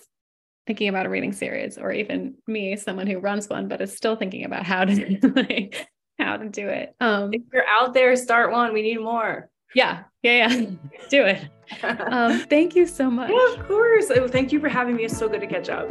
[0.65, 4.15] thinking about a reading series, or even me, someone who runs one, but is still
[4.15, 5.87] thinking about how to like
[6.19, 6.95] how to do it.
[6.99, 8.73] Um, if you're out there, start one.
[8.73, 9.49] We need more.
[9.73, 10.65] Yeah, yeah, yeah.
[11.09, 11.47] do it.
[11.83, 13.29] Um, thank you so much.
[13.29, 14.09] Yeah, of course.
[14.09, 15.03] Oh, thank you for having me.
[15.03, 15.89] It's so good to catch up.